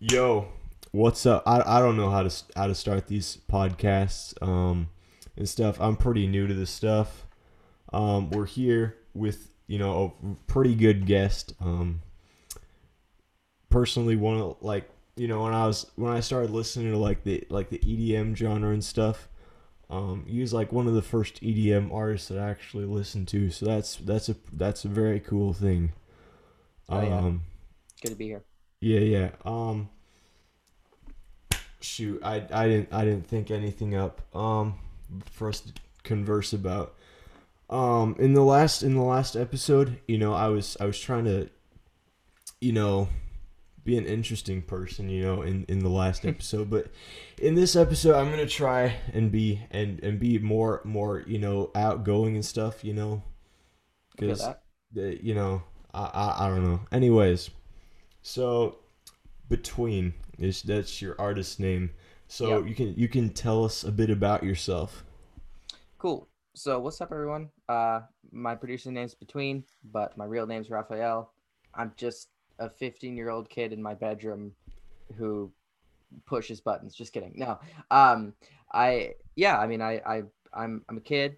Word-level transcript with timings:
Yo, 0.00 0.46
what's 0.92 1.26
up? 1.26 1.42
I, 1.44 1.78
I 1.78 1.80
don't 1.80 1.96
know 1.96 2.08
how 2.08 2.22
to 2.22 2.44
how 2.54 2.68
to 2.68 2.74
start 2.74 3.08
these 3.08 3.38
podcasts 3.50 4.32
um, 4.40 4.90
and 5.36 5.48
stuff. 5.48 5.80
I'm 5.80 5.96
pretty 5.96 6.28
new 6.28 6.46
to 6.46 6.54
this 6.54 6.70
stuff. 6.70 7.26
Um, 7.92 8.30
we're 8.30 8.46
here 8.46 8.96
with 9.12 9.50
you 9.66 9.76
know 9.76 10.14
a 10.22 10.34
pretty 10.46 10.76
good 10.76 11.04
guest. 11.04 11.52
Um, 11.60 12.02
personally, 13.70 14.14
one 14.14 14.38
of 14.38 14.56
like 14.60 14.88
you 15.16 15.26
know 15.26 15.42
when 15.42 15.52
I 15.52 15.66
was 15.66 15.90
when 15.96 16.12
I 16.12 16.20
started 16.20 16.50
listening 16.50 16.92
to 16.92 16.98
like 16.98 17.24
the 17.24 17.42
like 17.50 17.68
the 17.70 17.78
EDM 17.78 18.36
genre 18.36 18.70
and 18.70 18.84
stuff. 18.84 19.28
Um, 19.90 20.26
he 20.28 20.40
was 20.40 20.52
like 20.52 20.70
one 20.70 20.86
of 20.86 20.94
the 20.94 21.02
first 21.02 21.42
EDM 21.42 21.92
artists 21.92 22.28
that 22.28 22.38
I 22.38 22.50
actually 22.50 22.84
listened 22.84 23.26
to, 23.28 23.50
so 23.50 23.66
that's 23.66 23.96
that's 23.96 24.28
a 24.28 24.36
that's 24.52 24.84
a 24.84 24.88
very 24.88 25.18
cool 25.18 25.52
thing. 25.52 25.90
Oh, 26.88 27.00
yeah. 27.00 27.18
Um, 27.18 27.42
Good 28.00 28.10
to 28.10 28.14
be 28.14 28.26
here. 28.26 28.44
Yeah, 28.80 29.00
yeah. 29.00 29.30
Um 29.44 29.88
shoot, 31.80 32.20
I 32.22 32.46
I 32.52 32.68
didn't 32.68 32.92
I 32.92 33.04
didn't 33.04 33.26
think 33.26 33.50
anything 33.50 33.94
up 33.94 34.22
um 34.34 34.74
for 35.30 35.48
us 35.48 35.60
to 35.60 35.72
converse 36.02 36.52
about. 36.52 36.94
Um 37.70 38.16
in 38.18 38.34
the 38.34 38.42
last 38.42 38.82
in 38.82 38.94
the 38.94 39.02
last 39.02 39.36
episode, 39.36 39.98
you 40.06 40.18
know, 40.18 40.32
I 40.34 40.48
was 40.48 40.76
I 40.80 40.84
was 40.86 40.98
trying 40.98 41.24
to 41.24 41.48
you 42.60 42.72
know 42.72 43.08
be 43.84 43.96
an 43.96 44.06
interesting 44.06 44.60
person, 44.62 45.08
you 45.08 45.22
know, 45.22 45.42
in 45.42 45.64
in 45.68 45.80
the 45.80 45.88
last 45.88 46.24
episode, 46.32 46.70
but 46.70 46.88
in 47.38 47.54
this 47.54 47.74
episode 47.74 48.14
I'm 48.14 48.26
going 48.26 48.38
to 48.38 48.46
try 48.46 48.94
and 49.12 49.32
be 49.32 49.60
and 49.70 50.02
and 50.02 50.20
be 50.20 50.38
more 50.38 50.82
more, 50.84 51.24
you 51.26 51.38
know, 51.38 51.70
outgoing 51.74 52.34
and 52.34 52.44
stuff, 52.44 52.84
you 52.84 52.94
know, 52.94 53.22
cuz 54.18 54.42
you 54.94 55.34
know, 55.34 55.62
I, 55.92 56.04
I 56.04 56.46
I 56.46 56.48
don't 56.48 56.64
know. 56.64 56.80
Anyways, 56.92 57.50
so 58.22 58.76
between 59.48 60.14
is 60.38 60.62
that's 60.62 61.00
your 61.02 61.16
artist 61.18 61.60
name. 61.60 61.90
So 62.28 62.60
Yep. 62.60 62.68
you 62.68 62.74
can 62.74 62.94
you 62.96 63.08
can 63.08 63.30
tell 63.30 63.64
us 63.64 63.84
a 63.84 63.92
bit 63.92 64.10
about 64.10 64.42
yourself. 64.44 65.04
Cool. 65.98 66.28
So 66.54 66.78
what's 66.80 67.00
up, 67.00 67.12
everyone? 67.12 67.50
Uh, 67.68 68.00
my 68.32 68.54
producer 68.54 68.90
name's 68.90 69.14
Between, 69.14 69.64
but 69.92 70.16
my 70.16 70.24
real 70.24 70.46
name's 70.46 70.70
Raphael. 70.70 71.32
I'm 71.74 71.92
just 71.96 72.28
a 72.58 72.68
15 72.68 73.16
year 73.16 73.30
old 73.30 73.48
kid 73.48 73.72
in 73.72 73.82
my 73.82 73.94
bedroom 73.94 74.52
who 75.16 75.52
pushes 76.26 76.60
buttons. 76.60 76.94
Just 76.94 77.12
kidding. 77.12 77.34
No. 77.36 77.58
Um, 77.90 78.34
I 78.72 79.14
yeah. 79.36 79.58
I 79.58 79.66
mean, 79.66 79.82
I 79.82 80.00
I 80.06 80.22
I'm 80.52 80.82
I'm 80.88 80.96
a 80.98 81.00
kid 81.00 81.36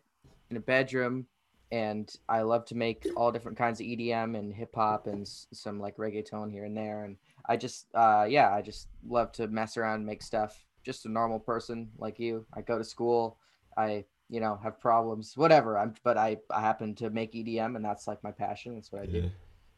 in 0.50 0.56
a 0.56 0.61
bedroom, 0.61 1.27
and 1.72 2.12
I 2.28 2.42
love 2.42 2.64
to 2.66 2.76
make 2.76 3.06
all 3.16 3.30
different 3.32 3.58
kinds 3.58 3.80
of 3.80 3.86
EDM 3.86 4.36
and 4.38 4.52
hip 4.52 4.74
hop 4.74 5.06
and 5.06 5.22
s- 5.22 5.46
some 5.52 5.78
like 5.80 5.96
reggaeton 5.96 6.50
here 6.50 6.64
and 6.64 6.76
there. 6.76 7.04
And 7.04 7.16
I 7.46 7.56
just 7.56 7.86
uh 7.94 8.26
yeah, 8.28 8.52
I 8.54 8.62
just 8.62 8.88
love 9.08 9.32
to 9.32 9.46
mess 9.48 9.76
around 9.76 10.04
make 10.06 10.22
stuff. 10.22 10.64
Just 10.84 11.06
a 11.06 11.10
normal 11.10 11.38
person 11.38 11.91
like 11.98 12.18
you. 12.18 12.46
I 12.54 12.62
go 12.62 12.78
to 12.78 12.84
school. 12.84 13.38
I 13.76 14.04
you 14.28 14.38
know 14.41 14.56
have 14.62 14.78
problems 14.78 15.36
whatever 15.36 15.76
i'm 15.76 15.92
but 16.04 16.16
i 16.16 16.36
i 16.52 16.60
happen 16.60 16.94
to 16.94 17.10
make 17.10 17.32
edm 17.32 17.74
and 17.74 17.84
that's 17.84 18.06
like 18.06 18.22
my 18.22 18.30
passion 18.30 18.76
that's 18.76 18.92
what 18.92 19.02
i 19.02 19.06
do 19.06 19.18
Yeah. 19.22 19.28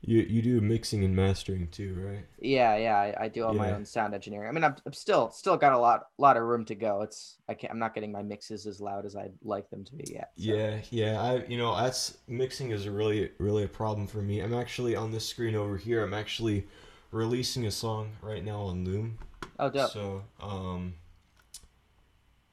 You 0.04 0.18
you 0.28 0.42
do 0.42 0.60
mixing 0.60 1.04
and 1.04 1.14
mastering 1.14 1.68
too, 1.68 1.94
right? 2.04 2.26
yeah 2.40 2.76
yeah 2.76 2.96
i, 2.96 3.24
I 3.24 3.28
do 3.28 3.44
all 3.44 3.54
my 3.54 3.70
own 3.70 3.84
sound 3.84 4.14
engineering 4.14 4.48
i 4.48 4.52
mean 4.52 4.64
I'm, 4.64 4.74
I'm 4.84 4.92
still 4.92 5.30
still 5.30 5.56
got 5.56 5.72
a 5.72 5.78
lot 5.78 6.08
lot 6.18 6.36
of 6.36 6.42
room 6.42 6.64
to 6.64 6.74
go 6.74 7.02
it's 7.02 7.36
i 7.48 7.54
can't 7.54 7.72
i'm 7.72 7.78
not 7.78 7.94
getting 7.94 8.10
my 8.10 8.22
mixes 8.22 8.66
as 8.66 8.80
loud 8.80 9.06
as 9.06 9.14
i'd 9.14 9.32
like 9.44 9.70
them 9.70 9.84
to 9.84 9.94
be 9.94 10.12
yet 10.12 10.32
so. 10.36 10.42
Yeah, 10.42 10.78
yeah. 10.90 11.22
I 11.22 11.44
you 11.46 11.56
know 11.56 11.76
that's 11.76 12.18
mixing 12.26 12.72
is 12.72 12.88
really 12.88 13.30
really 13.38 13.62
a 13.62 13.68
problem 13.68 14.08
for 14.08 14.22
me. 14.22 14.40
I'm 14.40 14.54
actually 14.54 14.96
on 14.96 15.12
this 15.12 15.24
screen 15.24 15.54
over 15.54 15.76
here. 15.76 16.02
I'm 16.02 16.14
actually 16.14 16.66
releasing 17.12 17.64
a 17.66 17.70
song 17.70 18.10
right 18.22 18.44
now 18.44 18.62
on 18.62 18.84
Loom. 18.84 19.18
oh 19.60 19.70
dope 19.70 19.90
So, 19.92 20.24
um, 20.40 20.94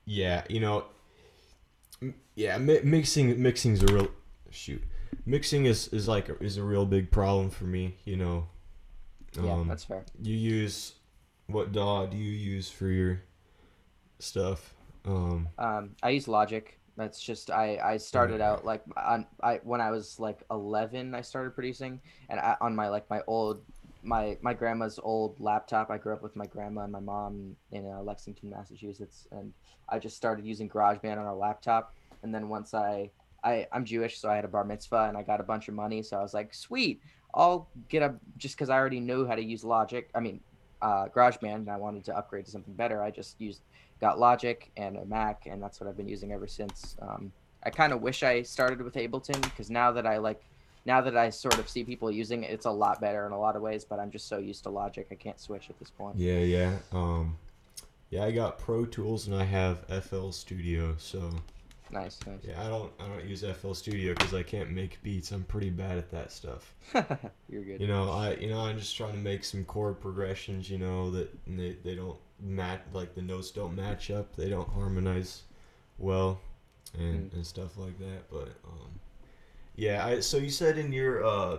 yeah, 0.06 0.44
you 0.50 0.60
know, 0.60 0.86
m- 2.02 2.14
yeah, 2.36 2.58
mi- 2.60 2.82
mixing 2.84 3.42
mixing's 3.42 3.82
a 3.82 3.88
real 3.88 4.10
shoot. 4.52 4.84
Mixing 5.26 5.66
is 5.66 5.88
is 5.90 6.08
like 6.08 6.30
is 6.40 6.58
a 6.58 6.64
real 6.64 6.86
big 6.86 7.12
problem 7.12 7.50
for 7.50 7.66
me. 7.66 7.98
You 8.06 8.18
know, 8.18 8.48
yeah 9.42 9.54
um, 9.54 9.68
that's 9.68 9.84
fair. 9.84 10.04
you 10.22 10.36
use 10.36 10.94
what 11.48 11.72
DAW 11.72 12.06
do 12.06 12.18
you 12.18 12.32
use 12.32 12.70
for 12.70 12.88
your 12.88 13.22
stuff? 14.20 14.74
Um, 15.06 15.48
um 15.58 15.96
i 16.04 16.10
use 16.10 16.28
logic. 16.28 16.80
That's 16.98 17.22
just 17.22 17.50
i 17.50 17.80
i 17.84 17.98
started 17.98 18.42
out 18.42 18.66
like 18.66 18.84
on 18.98 19.26
i 19.42 19.60
when 19.64 19.82
i 19.82 19.90
was 19.90 20.20
like 20.20 20.44
11 20.52 21.16
i 21.16 21.22
started 21.22 21.56
producing. 21.56 22.02
And 22.30 22.40
I, 22.40 22.56
on 22.62 22.76
my 22.76 22.90
like 22.90 23.10
my 23.10 23.22
old 23.28 23.64
my 24.04 24.38
my 24.42 24.54
grandma's 24.54 25.00
old 25.02 25.40
laptop 25.40 25.90
i 25.90 25.98
grew 25.98 26.14
up 26.14 26.22
with 26.24 26.36
my 26.36 26.46
grandma 26.46 26.84
and 26.84 26.92
my 26.92 27.00
mom 27.00 27.56
in 27.72 27.86
uh, 27.86 28.02
lexington 28.02 28.50
massachusetts. 28.50 29.28
And 29.32 29.54
i 29.88 29.98
just 29.98 30.18
started 30.18 30.46
using 30.46 30.70
garageband 30.70 31.18
on 31.18 31.26
our 31.26 31.36
laptop. 31.36 31.96
And 32.22 32.36
then 32.36 32.50
once 32.50 32.74
i 32.74 33.10
i 33.44 33.66
i'm 33.72 33.86
jewish 33.86 34.20
so 34.20 34.30
i 34.30 34.36
had 34.36 34.46
a 34.46 34.48
bar 34.48 34.64
mitzvah 34.64 35.06
and 35.08 35.18
i 35.18 35.24
got 35.24 35.40
a 35.40 35.44
bunch 35.44 35.68
of 35.68 35.74
money 35.74 36.02
so 36.02 36.18
i 36.18 36.22
was 36.22 36.34
like 36.34 36.54
sweet 36.54 37.02
i'll 37.34 37.68
get 37.90 38.02
a 38.02 38.14
just 38.38 38.56
because 38.56 38.70
i 38.70 38.76
already 38.76 39.00
knew 39.00 39.26
how 39.26 39.36
to 39.36 39.44
use 39.44 39.64
logic 39.64 40.10
i 40.16 40.20
mean 40.20 40.40
uh 40.82 41.08
garageband 41.08 41.56
and 41.56 41.70
i 41.70 41.78
wanted 41.78 42.04
to 42.04 42.16
upgrade 42.18 42.46
to 42.46 42.52
something 42.52 42.74
better 42.74 43.04
i 43.04 43.12
just 43.12 43.40
used 43.40 43.62
got 44.00 44.20
Logic 44.20 44.72
and 44.78 44.98
a 44.98 45.06
Mac, 45.06 45.46
and 45.46 45.62
that's 45.62 45.80
what 45.80 45.90
I've 45.90 45.98
been 45.98 46.08
using 46.08 46.32
ever 46.32 46.48
since. 46.48 46.96
Um, 47.02 47.32
I 47.64 47.70
kind 47.70 47.92
of 47.92 48.02
wish 48.02 48.24
I 48.24 48.42
started 48.44 48.82
with 48.82 48.94
Ableton 48.96 49.42
because 49.42 49.70
now 49.70 49.92
that 49.92 50.06
I 50.06 50.18
like, 50.18 50.42
now 50.86 51.02
that 51.02 51.18
I 51.18 51.30
sort 51.30 51.60
of 51.60 51.68
see 51.70 51.84
people 51.84 52.10
using 52.10 52.44
it, 52.44 52.52
it's 52.52 52.66
a 52.66 52.72
lot 52.72 53.02
better 53.02 53.26
in 53.26 53.34
a 53.34 53.40
lot 53.40 53.56
of 53.56 53.62
ways. 53.62 53.84
But 53.84 54.00
I'm 54.00 54.12
just 54.12 54.28
so 54.28 54.38
used 54.38 54.64
to 54.64 54.70
Logic, 54.70 55.06
I 55.12 55.16
can't 55.16 55.40
switch 55.40 55.70
at 55.70 55.78
this 55.80 55.90
point. 55.90 56.18
yeah, 56.18 56.40
yeah. 56.40 56.78
Um, 56.92 57.38
yeah, 58.10 58.24
I 58.24 58.32
got 58.32 58.58
Pro 58.58 58.86
Tools 58.86 59.28
and 59.28 59.36
I 59.36 59.44
have 59.44 59.86
FL 60.04 60.32
Studio. 60.32 60.96
So 60.98 61.30
Nice, 61.92 62.20
nice. 62.28 62.40
yeah, 62.44 62.62
I 62.64 62.70
don't 62.70 62.92
I 63.00 63.08
don't 63.08 63.26
use 63.26 63.44
FL 63.44 63.74
Studio 63.74 64.14
because 64.14 64.34
I 64.34 64.44
can't 64.44 64.72
make 64.72 65.02
beats. 65.04 65.32
I'm 65.32 65.44
pretty 65.44 65.70
bad 65.72 65.98
at 65.98 66.12
that 66.12 66.32
stuff. 66.32 66.74
You're 67.50 67.64
good. 67.64 67.82
You 67.82 67.88
know, 67.88 68.10
I 68.12 68.36
you 68.36 68.50
know 68.50 68.60
I'm 68.62 68.78
just 68.78 68.96
trying 68.96 69.14
to 69.14 69.18
make 69.20 69.44
some 69.44 69.66
chord 69.66 70.00
progressions. 70.00 70.70
You 70.70 70.78
know 70.78 71.10
that 71.12 71.30
they, 71.48 71.78
they 71.84 71.96
don't 71.96 72.18
match 72.42 72.82
like 72.94 73.16
the 73.16 73.22
notes 73.22 73.52
don't 73.52 73.76
match 73.76 74.12
up. 74.12 74.36
They 74.36 74.50
don't 74.50 74.70
harmonize 74.70 75.44
well, 75.98 76.40
and, 76.98 77.32
Mm. 77.32 77.34
and 77.34 77.46
stuff 77.46 77.78
like 77.78 77.98
that. 78.00 78.30
But 78.32 78.50
um, 78.66 79.00
yeah. 79.76 80.06
I 80.06 80.20
so 80.20 80.38
you 80.38 80.50
said 80.52 80.78
in 80.78 80.94
your 80.94 81.26
uh, 81.26 81.58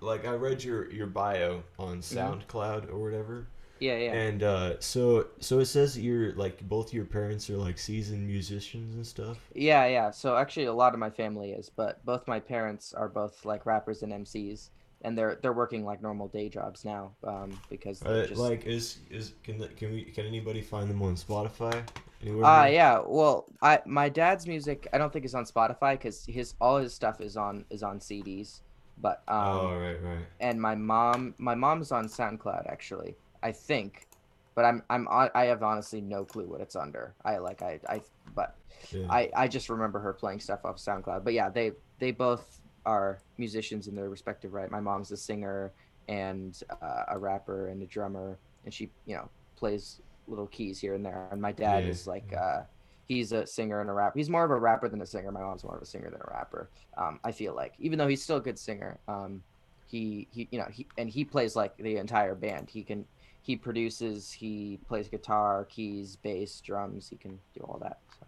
like 0.00 0.26
I 0.26 0.32
read 0.34 0.62
your 0.62 0.90
your 0.92 1.06
bio 1.06 1.62
on 1.78 2.00
SoundCloud 2.00 2.90
or 2.90 2.98
whatever, 2.98 3.46
Yeah, 3.80 3.96
yeah. 3.96 4.12
and 4.12 4.42
uh, 4.42 4.80
so 4.80 5.26
so 5.40 5.58
it 5.60 5.66
says 5.66 5.98
you're 5.98 6.32
like 6.32 6.66
both 6.68 6.92
your 6.92 7.04
parents 7.04 7.48
are 7.50 7.56
like 7.56 7.78
seasoned 7.78 8.26
musicians 8.26 8.94
and 8.94 9.06
stuff. 9.06 9.38
Yeah, 9.54 9.86
yeah. 9.86 10.10
So 10.10 10.36
actually, 10.36 10.66
a 10.66 10.72
lot 10.72 10.94
of 10.94 11.00
my 11.00 11.10
family 11.10 11.52
is, 11.52 11.70
but 11.70 12.04
both 12.04 12.26
my 12.26 12.40
parents 12.40 12.92
are 12.92 13.08
both 13.08 13.44
like 13.44 13.66
rappers 13.66 14.02
and 14.02 14.12
MCs, 14.12 14.70
and 15.02 15.16
they're 15.16 15.38
they're 15.42 15.52
working 15.52 15.84
like 15.84 16.02
normal 16.02 16.28
day 16.28 16.48
jobs 16.48 16.84
now, 16.84 17.12
um, 17.24 17.58
because 17.70 18.02
Uh, 18.02 18.26
just 18.26 18.40
like 18.40 18.66
is 18.66 18.98
is 19.10 19.34
can 19.42 19.58
the- 19.58 19.68
can 19.68 19.92
we 19.92 20.04
can 20.04 20.26
anybody 20.26 20.60
find 20.62 20.90
them 20.90 21.02
on 21.02 21.14
Spotify? 21.16 21.84
Anywhere? 22.20 22.44
Uh 22.44 22.66
yeah. 22.66 23.00
Well, 23.06 23.46
I 23.62 23.80
my 23.86 24.08
dad's 24.08 24.46
music 24.46 24.88
I 24.92 24.98
don't 24.98 25.12
think 25.12 25.24
is 25.24 25.34
on 25.34 25.44
Spotify 25.44 25.92
because 25.92 26.26
his 26.26 26.54
all 26.60 26.78
his 26.78 26.92
stuff 26.92 27.20
is 27.20 27.36
on 27.36 27.64
is 27.70 27.84
on 27.84 28.00
CDs, 28.00 28.60
but 29.00 29.22
um 29.28 29.46
oh 29.46 29.78
right 29.78 30.02
right. 30.02 30.26
and 30.40 30.60
my 30.60 30.74
mom 30.74 31.34
my 31.38 31.54
mom's 31.54 31.92
on 31.92 32.08
SoundCloud 32.08 32.66
actually 32.68 33.14
I 33.42 33.52
think, 33.52 34.08
but 34.54 34.64
I'm 34.64 34.82
I'm 34.90 35.06
I 35.10 35.44
have 35.46 35.62
honestly 35.62 36.00
no 36.00 36.24
clue 36.24 36.48
what 36.48 36.60
it's 36.60 36.76
under. 36.76 37.16
I 37.24 37.38
like 37.38 37.62
I 37.62 37.80
I 37.88 38.02
but 38.34 38.56
Yeah. 38.90 39.08
I 39.08 39.30
I 39.36 39.48
just 39.48 39.68
remember 39.68 40.00
her 40.00 40.14
playing 40.14 40.40
stuff 40.40 40.64
off 40.64 40.76
SoundCloud. 40.78 41.24
But 41.24 41.34
yeah, 41.34 41.50
they 41.50 41.72
they 41.98 42.10
both 42.12 42.60
are 42.84 43.22
musicians 43.38 43.88
in 43.88 43.94
their 43.94 44.10
respective 44.10 44.52
right. 44.52 44.70
My 44.70 44.80
mom's 44.80 45.10
a 45.12 45.16
singer 45.16 45.74
and 46.08 46.58
uh, 46.70 47.04
a 47.08 47.18
rapper 47.18 47.68
and 47.68 47.82
a 47.82 47.86
drummer, 47.86 48.40
and 48.64 48.72
she 48.74 48.92
you 49.06 49.16
know 49.16 49.30
plays 49.56 50.00
little 50.26 50.46
keys 50.48 50.80
here 50.80 50.94
and 50.94 51.04
there. 51.04 51.28
And 51.32 51.40
my 51.40 51.52
dad 51.52 51.86
Yeah, 51.86 51.88
is 51.88 52.06
like 52.06 52.32
uh, 52.38 52.62
he's 53.06 53.32
a 53.32 53.46
singer 53.46 53.80
and 53.80 53.90
a 53.90 53.92
rapper. 53.92 54.18
He's 54.18 54.30
more 54.30 54.44
of 54.44 54.50
a 54.50 54.58
rapper 54.58 54.88
than 54.88 55.02
a 55.02 55.06
singer. 55.06 55.32
My 55.32 55.40
mom's 55.40 55.64
more 55.64 55.76
of 55.76 55.82
a 55.82 55.86
singer 55.86 56.10
than 56.10 56.20
a 56.20 56.30
rapper. 56.30 56.70
Um, 56.96 57.20
I 57.24 57.32
feel 57.32 57.54
like 57.54 57.74
even 57.78 57.98
though 57.98 58.08
he's 58.08 58.22
still 58.22 58.38
a 58.38 58.42
good 58.42 58.58
singer, 58.58 59.00
um, 59.08 59.42
he 59.86 60.28
he 60.30 60.48
you 60.52 60.58
know 60.58 60.68
he 60.70 60.88
and 60.96 61.08
he 61.08 61.24
plays 61.24 61.56
like 61.56 61.76
the 61.78 61.96
entire 61.96 62.34
band. 62.34 62.70
He 62.70 62.84
can 62.84 63.06
he 63.48 63.56
produces, 63.56 64.30
he 64.30 64.78
plays 64.86 65.08
guitar, 65.08 65.64
keys, 65.70 66.16
bass, 66.16 66.60
drums. 66.60 67.08
He 67.08 67.16
can 67.16 67.38
do 67.54 67.60
all 67.62 67.78
that. 67.80 67.98
So. 68.20 68.26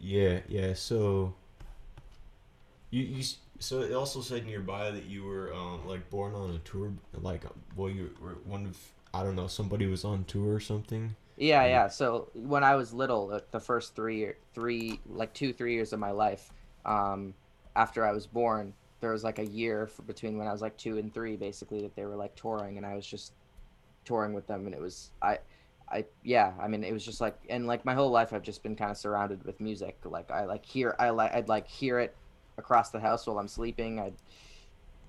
Yeah, 0.00 0.40
yeah. 0.48 0.74
So 0.74 1.34
you 2.90 3.04
you 3.04 3.24
so 3.60 3.80
it 3.82 3.92
also 3.92 4.20
said 4.20 4.42
in 4.42 4.48
your 4.48 4.60
bio 4.60 4.90
that 4.90 5.04
you 5.04 5.22
were 5.22 5.54
um 5.54 5.86
like 5.86 6.10
born 6.10 6.34
on 6.34 6.50
a 6.50 6.58
tour, 6.58 6.92
like 7.14 7.44
well 7.76 7.88
you 7.88 8.10
were 8.20 8.38
one 8.44 8.66
of 8.66 8.76
I 9.14 9.22
don't 9.22 9.36
know 9.36 9.46
somebody 9.46 9.86
was 9.86 10.04
on 10.04 10.24
tour 10.24 10.52
or 10.52 10.58
something. 10.60 11.14
Yeah, 11.36 11.62
Yeah. 11.62 11.68
yeah. 11.68 11.88
So 11.88 12.28
when 12.34 12.64
I 12.64 12.74
was 12.74 12.92
little, 12.92 13.28
the, 13.28 13.44
the 13.52 13.60
first 13.60 13.94
three, 13.94 14.32
three, 14.52 14.98
like 15.06 15.32
two, 15.32 15.52
three 15.52 15.74
years 15.74 15.92
of 15.92 16.00
my 16.00 16.10
life, 16.10 16.50
um, 16.84 17.34
after 17.76 18.04
I 18.04 18.10
was 18.10 18.26
born, 18.26 18.74
there 19.00 19.12
was 19.12 19.22
like 19.22 19.38
a 19.38 19.46
year 19.46 19.86
for, 19.86 20.02
between 20.02 20.38
when 20.38 20.48
I 20.48 20.52
was 20.52 20.60
like 20.60 20.76
two 20.76 20.98
and 20.98 21.12
three, 21.14 21.36
basically, 21.36 21.82
that 21.82 21.94
they 21.94 22.04
were 22.04 22.16
like 22.16 22.34
touring, 22.34 22.78
and 22.78 22.84
I 22.86 22.94
was 22.96 23.06
just 23.06 23.32
touring 24.06 24.32
with 24.32 24.46
them, 24.46 24.64
and 24.66 24.74
it 24.74 24.80
was 24.80 25.10
I. 25.20 25.38
I 25.88 26.04
yeah, 26.24 26.52
I 26.60 26.66
mean 26.66 26.82
it 26.82 26.92
was 26.92 27.04
just 27.04 27.20
like 27.20 27.38
and 27.48 27.68
like 27.68 27.84
my 27.84 27.94
whole 27.94 28.10
life 28.10 28.32
I've 28.32 28.42
just 28.42 28.64
been 28.64 28.74
kind 28.74 28.90
of 28.90 28.96
surrounded 28.96 29.44
with 29.44 29.60
music. 29.60 29.96
Like 30.04 30.32
I 30.32 30.44
like 30.44 30.66
hear 30.66 30.96
I 30.98 31.10
like 31.10 31.32
I'd 31.32 31.48
like 31.48 31.68
hear 31.68 32.00
it 32.00 32.12
across 32.58 32.90
the 32.90 32.98
house 32.98 33.24
while 33.24 33.38
I'm 33.38 33.46
sleeping. 33.46 34.00
I'd 34.00 34.14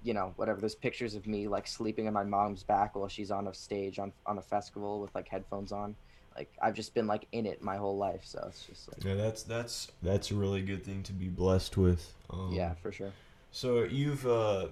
you 0.04 0.14
know 0.14 0.34
whatever. 0.36 0.60
There's 0.60 0.76
pictures 0.76 1.16
of 1.16 1.26
me 1.26 1.48
like 1.48 1.68
sleeping 1.68 2.08
on 2.08 2.14
my 2.14 2.24
mom's 2.24 2.62
back 2.62 2.96
while 2.96 3.08
she's 3.08 3.32
on 3.32 3.48
a 3.48 3.54
stage 3.56 3.98
on 3.98 4.14
on 4.28 4.38
a 4.38 4.42
festival 4.42 5.02
with 5.02 5.14
like 5.16 5.28
headphones 5.28 5.72
on. 5.72 5.96
Like 6.36 6.54
I've 6.62 6.76
just 6.76 6.94
been 6.94 7.08
like 7.08 7.28
in 7.32 7.48
it 7.48 7.64
my 7.64 7.78
whole 7.78 7.98
life, 7.98 8.22
so 8.24 8.46
it's 8.48 8.64
just 8.64 8.88
like 8.88 9.04
Yeah, 9.04 9.16
that's 9.16 9.44
that's 9.44 9.92
that's 10.04 10.30
a 10.30 10.36
really 10.36 10.62
good 10.62 10.84
thing 10.84 11.02
to 11.04 11.14
be 11.14 11.28
blessed 11.28 11.78
with. 11.78 12.14
Um, 12.30 12.52
yeah, 12.54 12.76
for 12.76 12.92
sure. 12.92 13.12
So 13.52 13.84
you've 13.84 14.28
uh, 14.28 14.68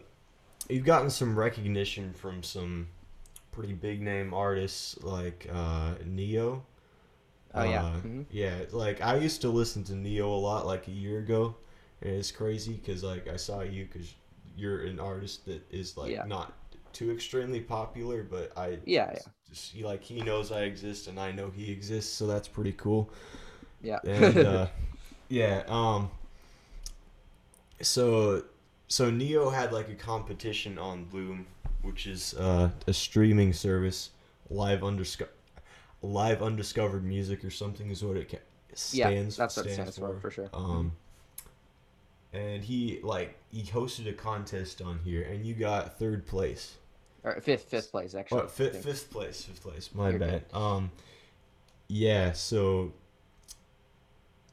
you've 0.70 0.86
gotten 0.86 1.10
some 1.10 1.38
recognition 1.38 2.14
from 2.14 2.44
some 2.44 2.88
pretty 3.56 3.74
big 3.74 4.02
name 4.02 4.34
artists 4.34 5.02
like 5.04 5.48
uh, 5.52 5.94
Neo. 6.06 6.64
Oh 7.54 7.64
yeah. 7.64 7.84
Uh, 7.84 8.00
Mhm. 8.04 8.26
Yeah, 8.32 8.56
like 8.72 9.02
I 9.02 9.18
used 9.18 9.42
to 9.42 9.50
listen 9.50 9.84
to 9.86 9.96
Neo 9.96 10.30
a 10.30 10.36
lot 10.36 10.66
like 10.66 10.88
a 10.88 10.92
year 10.92 11.20
ago, 11.20 11.56
and 12.02 12.12
it's 12.14 12.32
crazy 12.32 12.74
because 12.74 13.04
like 13.04 13.28
I 13.28 13.38
saw 13.38 13.62
you 13.62 13.86
because 13.92 14.14
you're 14.58 14.82
an 14.86 15.00
artist 15.00 15.46
that 15.46 15.62
is 15.72 15.98
like 15.98 16.12
Yeah. 16.12 16.26
not 16.26 16.54
too 16.94 17.12
extremely 17.12 17.62
popular, 17.62 18.24
but 18.24 18.58
I 18.58 18.80
Yeah, 18.86 19.12
yeah. 19.14 19.32
just 19.50 19.72
he, 19.74 19.84
like 19.84 20.04
he 20.04 20.22
knows 20.22 20.52
I 20.52 20.62
exist 20.64 21.08
and 21.08 21.20
I 21.20 21.32
know 21.32 21.50
he 21.52 21.72
exists, 21.72 22.14
so 22.14 22.28
that's 22.28 22.48
pretty 22.48 22.74
cool. 22.74 23.10
Yeah. 23.82 24.00
And 24.06 24.44
uh, 24.44 24.68
yeah, 25.30 25.64
um, 25.68 26.12
so 27.82 28.44
so 28.88 29.10
Neo 29.10 29.50
had 29.50 29.74
like 29.74 29.90
a 29.90 29.96
competition 29.96 30.78
on 30.78 31.08
Loom, 31.12 31.48
which 31.86 32.08
is 32.08 32.34
uh, 32.34 32.70
a 32.88 32.94
streaming 32.94 33.54
service, 33.54 34.10
live 34.50 34.82
live 36.02 36.42
undiscovered 36.42 37.04
music 37.06 37.46
or 37.46 37.50
something 37.52 37.90
is 37.90 38.04
what 38.04 38.18
it 38.18 38.30
ca- 38.30 38.38
Yeah, 38.92 39.08
stands. 39.08 39.38
that's 39.38 39.56
what 39.58 39.68
it 39.68 39.74
stands 39.74 39.98
for, 39.98 40.20
for 40.20 40.32
sure. 40.32 40.50
Um, 40.54 40.92
and 42.34 42.64
he 42.64 43.00
like 43.02 43.38
he 43.52 43.64
hosted 43.64 44.10
a 44.10 44.14
contest 44.14 44.82
on 44.82 45.00
here, 45.04 45.22
and 45.24 45.46
you 45.46 45.54
got 45.54 45.98
third 45.98 46.26
place. 46.26 46.76
or 47.24 47.40
fifth 47.40 47.64
fifth 47.70 47.92
place 47.92 48.14
actually. 48.16 48.42
Oh, 48.42 48.48
fifth, 48.48 48.84
fifth 48.84 49.10
place, 49.12 49.44
fifth 49.44 49.62
place. 49.64 49.90
My 49.94 50.10
You're 50.10 50.20
bad. 50.20 50.44
Um, 50.54 50.92
yeah. 51.88 52.34
So 52.34 52.92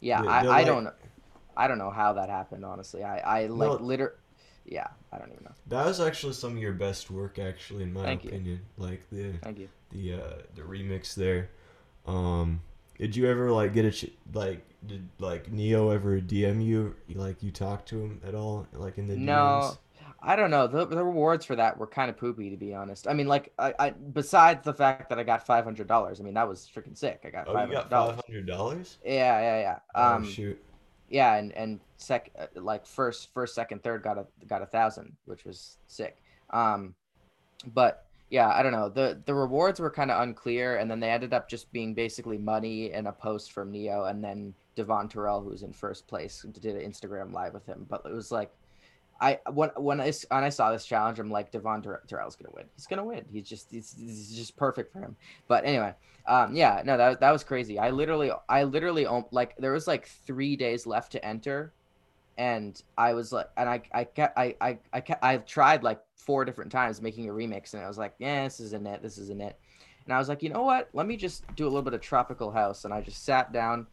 Yeah, 0.00 0.20
They're- 0.23 0.31
I, 0.31 0.38
I 0.40 0.43
like- 0.44 0.67
don't 0.67 0.88
I 1.56 1.67
don't 1.69 1.79
know 1.79 1.90
how 1.90 2.12
that 2.14 2.29
happened 2.29 2.64
honestly. 2.64 3.02
I 3.02 3.19
I 3.19 3.46
like 3.46 3.81
No. 3.81 3.87
liter 3.87 4.17
yeah, 4.64 4.88
I 5.12 5.18
don't 5.18 5.32
even 5.32 5.44
know. 5.44 5.54
that 5.68 5.86
was 5.86 6.00
actually 6.00 6.32
some 6.32 6.52
of 6.52 6.58
your 6.58 6.72
best 6.72 7.10
work, 7.10 7.38
actually, 7.38 7.82
in 7.84 7.92
my 7.92 8.02
Thank 8.02 8.24
you. 8.24 8.30
opinion. 8.30 8.60
Like 8.76 9.08
the 9.10 9.34
Thank 9.42 9.58
you. 9.58 9.68
the 9.90 10.14
uh, 10.14 10.32
the 10.54 10.62
remix 10.62 11.14
there. 11.14 11.50
Um, 12.06 12.60
did 12.98 13.16
you 13.16 13.28
ever 13.28 13.50
like 13.52 13.72
get 13.72 13.84
a 13.84 13.90
ch- 13.90 14.10
like 14.32 14.64
did 14.86 15.08
like 15.18 15.50
Neo 15.52 15.90
ever 15.90 16.20
DM 16.20 16.60
you 16.64 16.96
like 17.14 17.42
you 17.42 17.50
talked 17.50 17.88
to 17.90 18.00
him 18.00 18.20
at 18.26 18.34
all 18.34 18.66
like 18.72 18.98
in 18.98 19.08
the 19.08 19.16
No, 19.16 19.16
DMs? 19.16 19.78
I 20.20 20.36
don't 20.36 20.50
know. 20.50 20.66
The, 20.66 20.86
the 20.86 21.04
rewards 21.04 21.44
for 21.44 21.56
that 21.56 21.76
were 21.78 21.86
kind 21.86 22.08
of 22.10 22.16
poopy, 22.16 22.50
to 22.50 22.56
be 22.56 22.74
honest. 22.74 23.06
I 23.06 23.12
mean, 23.12 23.26
like, 23.28 23.52
I, 23.58 23.74
I 23.78 23.90
besides 23.90 24.64
the 24.64 24.72
fact 24.74 25.08
that 25.10 25.18
I 25.18 25.22
got 25.22 25.44
five 25.46 25.64
hundred 25.64 25.86
dollars. 25.86 26.20
I 26.20 26.24
mean, 26.24 26.34
that 26.34 26.48
was 26.48 26.68
freaking 26.74 26.96
sick. 26.96 27.22
I 27.24 27.30
got 27.30 27.46
Oh, 27.46 27.52
five 27.52 27.68
you 27.68 27.76
hundred 27.76 27.88
dollars. 27.90 28.20
hundred 28.26 28.46
dollars? 28.46 28.98
Yeah, 29.04 29.40
yeah, 29.40 29.60
yeah. 29.60 29.78
Oh 29.94 30.16
Um, 30.16 30.22
shoot! 30.22 30.62
Yeah, 31.12 31.34
and 31.34 31.52
and 31.52 31.78
sec 31.98 32.30
uh, 32.38 32.46
like 32.56 32.86
first, 32.86 33.32
first, 33.34 33.54
second, 33.54 33.82
third 33.82 34.02
got 34.02 34.16
a 34.16 34.26
got 34.46 34.62
a 34.62 34.66
thousand, 34.66 35.14
which 35.26 35.44
was 35.44 35.76
sick. 35.86 36.22
Um, 36.50 36.94
but 37.74 38.06
yeah, 38.30 38.48
I 38.48 38.62
don't 38.62 38.72
know. 38.72 38.88
the 38.88 39.20
The 39.26 39.34
rewards 39.34 39.78
were 39.78 39.90
kind 39.90 40.10
of 40.10 40.22
unclear, 40.22 40.76
and 40.78 40.90
then 40.90 41.00
they 41.00 41.10
ended 41.10 41.34
up 41.34 41.50
just 41.50 41.70
being 41.70 41.92
basically 41.92 42.38
money 42.38 42.92
and 42.92 43.06
a 43.06 43.12
post 43.12 43.52
from 43.52 43.70
Neo, 43.70 44.04
and 44.04 44.24
then 44.24 44.54
Devon 44.74 45.06
Terrell, 45.08 45.42
who's 45.42 45.62
in 45.62 45.72
first 45.74 46.06
place, 46.06 46.46
did 46.50 46.76
an 46.76 46.90
Instagram 46.90 47.30
live 47.30 47.52
with 47.52 47.66
him. 47.66 47.84
But 47.90 48.02
it 48.06 48.12
was 48.12 48.32
like, 48.32 48.50
I 49.22 49.38
when 49.52 49.70
when 49.76 50.00
I 50.00 50.12
when 50.30 50.42
I 50.42 50.48
saw 50.48 50.72
this 50.72 50.84
challenge, 50.84 51.20
I'm 51.20 51.30
like, 51.30 51.52
Devon 51.52 51.80
Ter- 51.80 52.02
Terrell's 52.08 52.34
gonna 52.34 52.52
win. 52.52 52.64
He's 52.74 52.88
gonna 52.88 53.04
win. 53.04 53.24
He's 53.32 53.48
just 53.48 53.70
he's, 53.70 53.94
just 54.34 54.56
perfect 54.56 54.92
for 54.92 54.98
him. 54.98 55.14
But 55.46 55.64
anyway, 55.64 55.94
um, 56.26 56.56
yeah, 56.56 56.82
no, 56.84 56.96
that 56.96 57.20
that 57.20 57.30
was 57.30 57.44
crazy. 57.44 57.78
I 57.78 57.90
literally 57.90 58.32
I 58.48 58.64
literally 58.64 59.06
like 59.30 59.56
there 59.58 59.72
was 59.72 59.86
like 59.86 60.08
three 60.08 60.56
days 60.56 60.88
left 60.88 61.12
to 61.12 61.24
enter, 61.24 61.72
and 62.36 62.82
I 62.98 63.14
was 63.14 63.32
like, 63.32 63.48
and 63.56 63.69
I 63.69 63.82
I 63.94 64.04
kept 64.04 64.36
I 64.36 64.56
I 64.60 64.78
I 64.92 65.00
kept, 65.00 65.22
I 65.22 65.36
tried 65.36 65.84
like 65.84 66.00
four 66.16 66.44
different 66.44 66.72
times 66.72 67.00
making 67.00 67.28
a 67.28 67.32
remix, 67.32 67.74
and 67.74 67.82
I 67.84 67.86
was 67.86 67.98
like, 67.98 68.14
yeah, 68.19 68.42
this 68.42 68.58
isn't 68.58 68.86
it. 68.88 69.02
This 69.02 69.19
isn't 69.19 69.40
it. 69.40 69.56
And 70.04 70.12
I 70.12 70.19
was 70.19 70.28
like, 70.28 70.42
you 70.42 70.48
know 70.48 70.62
what? 70.62 70.88
Let 70.94 71.06
me 71.06 71.16
just 71.16 71.44
do 71.54 71.64
a 71.64 71.69
little 71.70 71.82
bit 71.82 71.94
of 71.94 72.00
tropical 72.00 72.50
house, 72.50 72.84
and 72.84 72.92
I 72.92 73.00
just 73.00 73.24
sat 73.24 73.52
down 73.52 73.86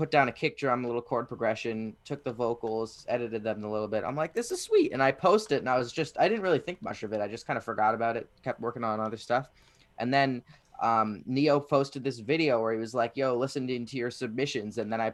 put 0.00 0.10
down 0.10 0.28
a 0.28 0.32
kick 0.32 0.56
drum, 0.56 0.82
a 0.82 0.86
little 0.86 1.02
chord 1.02 1.28
progression, 1.28 1.94
took 2.06 2.24
the 2.24 2.32
vocals, 2.32 3.04
edited 3.06 3.44
them 3.44 3.62
a 3.64 3.70
little 3.70 3.86
bit. 3.86 4.02
I'm 4.02 4.16
like, 4.16 4.32
this 4.32 4.50
is 4.50 4.62
sweet. 4.62 4.94
And 4.94 5.02
I 5.02 5.12
posted 5.12 5.56
it 5.56 5.58
and 5.58 5.68
I 5.68 5.76
was 5.76 5.92
just, 5.92 6.18
I 6.18 6.26
didn't 6.26 6.40
really 6.40 6.58
think 6.58 6.80
much 6.80 7.02
of 7.02 7.12
it. 7.12 7.20
I 7.20 7.28
just 7.28 7.46
kind 7.46 7.58
of 7.58 7.64
forgot 7.64 7.94
about 7.94 8.16
it, 8.16 8.26
kept 8.42 8.62
working 8.62 8.82
on 8.82 8.98
other 8.98 9.18
stuff. 9.18 9.50
And 9.98 10.12
then 10.12 10.42
um, 10.80 11.22
Neo 11.26 11.60
posted 11.60 12.02
this 12.02 12.18
video 12.18 12.62
where 12.62 12.72
he 12.72 12.78
was 12.78 12.94
like, 12.94 13.14
yo, 13.14 13.36
listen 13.36 13.66
to 13.66 13.96
your 13.98 14.10
submissions. 14.10 14.78
And 14.78 14.90
then 14.90 15.02
I 15.02 15.12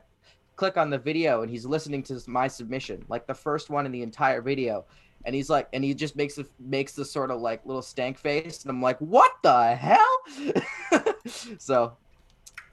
click 0.55 0.77
on 0.77 0.89
the 0.89 0.99
video 0.99 1.43
and 1.43 1.51
he's 1.51 1.67
listening 1.67 2.05
to 2.05 2.23
my 2.29 2.47
submission, 2.47 3.05
like 3.09 3.27
the 3.27 3.35
first 3.35 3.71
one 3.71 3.87
in 3.87 3.93
the 3.93 4.03
entire 4.03 4.41
video. 4.41 4.85
And 5.25 5.35
he's 5.35 5.51
like, 5.51 5.67
and 5.73 5.83
he 5.83 5.95
just 5.95 6.15
makes 6.15 6.37
the 6.37 6.47
makes 6.61 6.93
the 6.93 7.05
sort 7.05 7.33
of 7.33 7.41
like 7.41 7.67
little 7.67 7.83
stank 7.83 8.19
face, 8.19 8.63
and 8.63 8.71
I'm 8.71 8.81
like, 8.81 9.01
what 9.01 9.33
the 9.43 9.75
hell? 9.75 10.23
so 11.59 11.97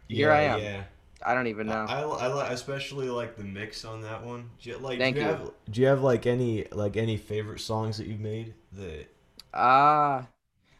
Here 0.08 0.32
I 0.32 0.42
am. 0.42 0.60
Yeah. 0.60 0.84
I 1.26 1.34
don't 1.34 1.48
even 1.48 1.68
know. 1.68 1.90
I, 1.90 2.02
I, 2.02 2.28
I 2.30 2.52
especially 2.54 3.10
like 3.10 3.36
the 3.36 3.44
mix 3.44 3.86
on 3.86 4.02
that 4.02 4.24
one. 4.24 4.50
Do 4.62 4.70
you, 4.70 4.78
like, 4.78 5.00
Thank 5.00 5.16
do 5.16 5.20
you, 5.20 5.26
you. 5.26 5.28
Have, 5.28 5.52
do 5.70 5.82
you 5.82 5.88
have 5.88 6.02
like 6.02 6.26
any 6.26 6.66
like 6.72 6.98
any 6.98 7.18
favorite 7.18 7.60
songs 7.60 7.98
that 7.98 8.08
you've 8.08 8.20
made 8.20 8.54
that? 8.74 9.08
Uh 9.54 10.24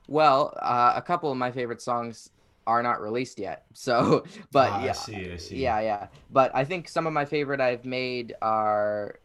well, 0.08 0.58
uh, 0.62 0.94
a 0.96 1.02
couple 1.04 1.32
of 1.32 1.38
my 1.38 1.52
favorite 1.52 1.82
songs 1.82 2.30
are 2.68 2.84
not 2.84 3.02
released 3.02 3.40
yet. 3.40 3.66
So, 3.76 4.26
but 4.52 4.76
Ah, 4.76 4.80
yeah, 4.80 4.90
I 4.90 4.92
see. 4.92 5.32
I 5.32 5.38
see. 5.38 5.68
yeah, 5.68 5.80
yeah. 5.82 6.08
But 6.32 6.52
I 6.56 6.66
think 6.66 6.90
some 6.90 7.08
of 7.08 7.14
my 7.14 7.26
favorite 7.26 7.62
I've 7.62 7.86
made 7.86 8.36
are 8.42 9.20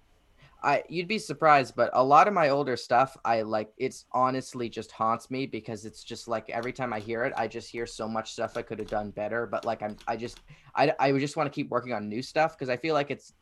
I 0.63 0.83
you'd 0.89 1.07
be 1.07 1.19
surprised, 1.19 1.77
but 1.77 1.91
a 1.93 2.03
lot 2.03 2.27
of 2.27 2.35
my 2.35 2.49
older 2.49 2.77
stuff 2.77 3.17
I 3.25 3.43
like 3.43 3.73
it's 3.77 4.07
honestly 4.13 4.69
just 4.69 4.91
haunts 4.91 5.31
me 5.31 5.47
because 5.47 5.85
it's 5.85 6.03
just 6.03 6.27
like 6.27 6.51
every 6.51 6.73
time 6.73 6.93
I 6.93 6.99
hear 6.99 7.25
it, 7.25 7.33
I 7.37 7.47
just 7.47 7.71
hear 7.71 7.87
so 7.87 8.09
much 8.09 8.33
stuff 8.33 8.57
I 8.57 8.63
could 8.63 8.81
have 8.81 8.89
done 8.89 9.11
better, 9.11 9.47
but 9.47 9.65
like 9.65 9.83
I'm 9.83 9.97
I 10.09 10.17
just 10.17 10.41
I 10.75 10.93
I 10.99 11.13
just 11.13 11.37
want 11.37 11.53
to 11.53 11.55
keep 11.55 11.71
working 11.71 11.93
on 11.93 12.09
new 12.09 12.23
stuff 12.23 12.57
because 12.57 12.69
I 12.69 12.77
feel 12.77 12.95
like 12.95 13.11
it's 13.11 13.35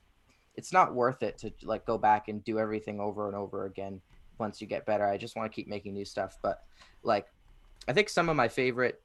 it's 0.57 0.73
not 0.73 0.95
worth 0.95 1.23
it 1.23 1.39
to 1.39 1.53
like 1.63 1.87
go 1.87 1.97
back 1.97 2.29
and 2.29 2.45
do 2.45 2.59
everything 2.59 3.01
over 3.01 3.29
and 3.29 3.37
over 3.37 3.65
again 3.65 4.01
once 4.39 4.61
you 4.61 4.67
get 4.67 4.85
better. 4.85 5.07
I 5.07 5.17
just 5.17 5.37
want 5.37 5.51
to 5.51 5.55
keep 5.55 5.69
making 5.69 5.95
new 5.95 6.05
stuff, 6.05 6.39
but 6.43 6.65
like 7.03 7.27
I 7.89 7.95
think 7.95 8.11
some 8.11 8.29
of 8.29 8.37
my 8.37 8.49
favorite 8.49 9.01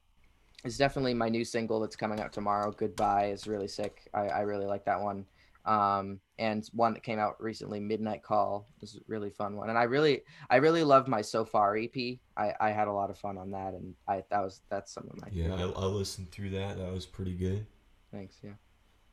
is 0.65 0.77
definitely 0.77 1.13
my 1.13 1.29
new 1.29 1.45
single 1.45 1.79
that's 1.79 1.95
coming 1.95 2.19
out 2.19 2.33
tomorrow. 2.33 2.71
Goodbye 2.71 3.27
is 3.27 3.47
really 3.47 3.67
sick. 3.67 4.09
I, 4.13 4.27
I 4.27 4.39
really 4.41 4.65
like 4.65 4.85
that 4.85 4.99
one. 4.99 5.25
Um, 5.65 6.19
and 6.39 6.67
one 6.73 6.93
that 6.93 7.03
came 7.03 7.19
out 7.19 7.41
recently, 7.41 7.79
Midnight 7.79 8.23
Call, 8.23 8.67
is 8.81 8.95
a 8.95 8.99
really 9.07 9.29
fun 9.29 9.55
one. 9.55 9.69
And 9.69 9.77
I 9.77 9.83
really, 9.83 10.21
I 10.49 10.55
really 10.57 10.83
loved 10.83 11.07
my 11.07 11.21
So 11.21 11.45
Far 11.45 11.77
EP. 11.77 11.95
I, 12.35 12.53
I 12.59 12.71
had 12.71 12.87
a 12.87 12.91
lot 12.91 13.09
of 13.09 13.17
fun 13.17 13.37
on 13.37 13.51
that, 13.51 13.73
and 13.73 13.93
I 14.07 14.23
that 14.31 14.41
was 14.41 14.61
that's 14.69 14.91
some 14.91 15.07
of 15.11 15.21
my 15.21 15.27
Yeah, 15.31 15.53
I. 15.55 15.61
I 15.61 15.85
listened 15.85 16.31
through 16.31 16.51
that. 16.51 16.77
That 16.77 16.91
was 16.91 17.05
pretty 17.05 17.33
good. 17.33 17.65
Thanks. 18.11 18.37
Yeah. 18.43 18.51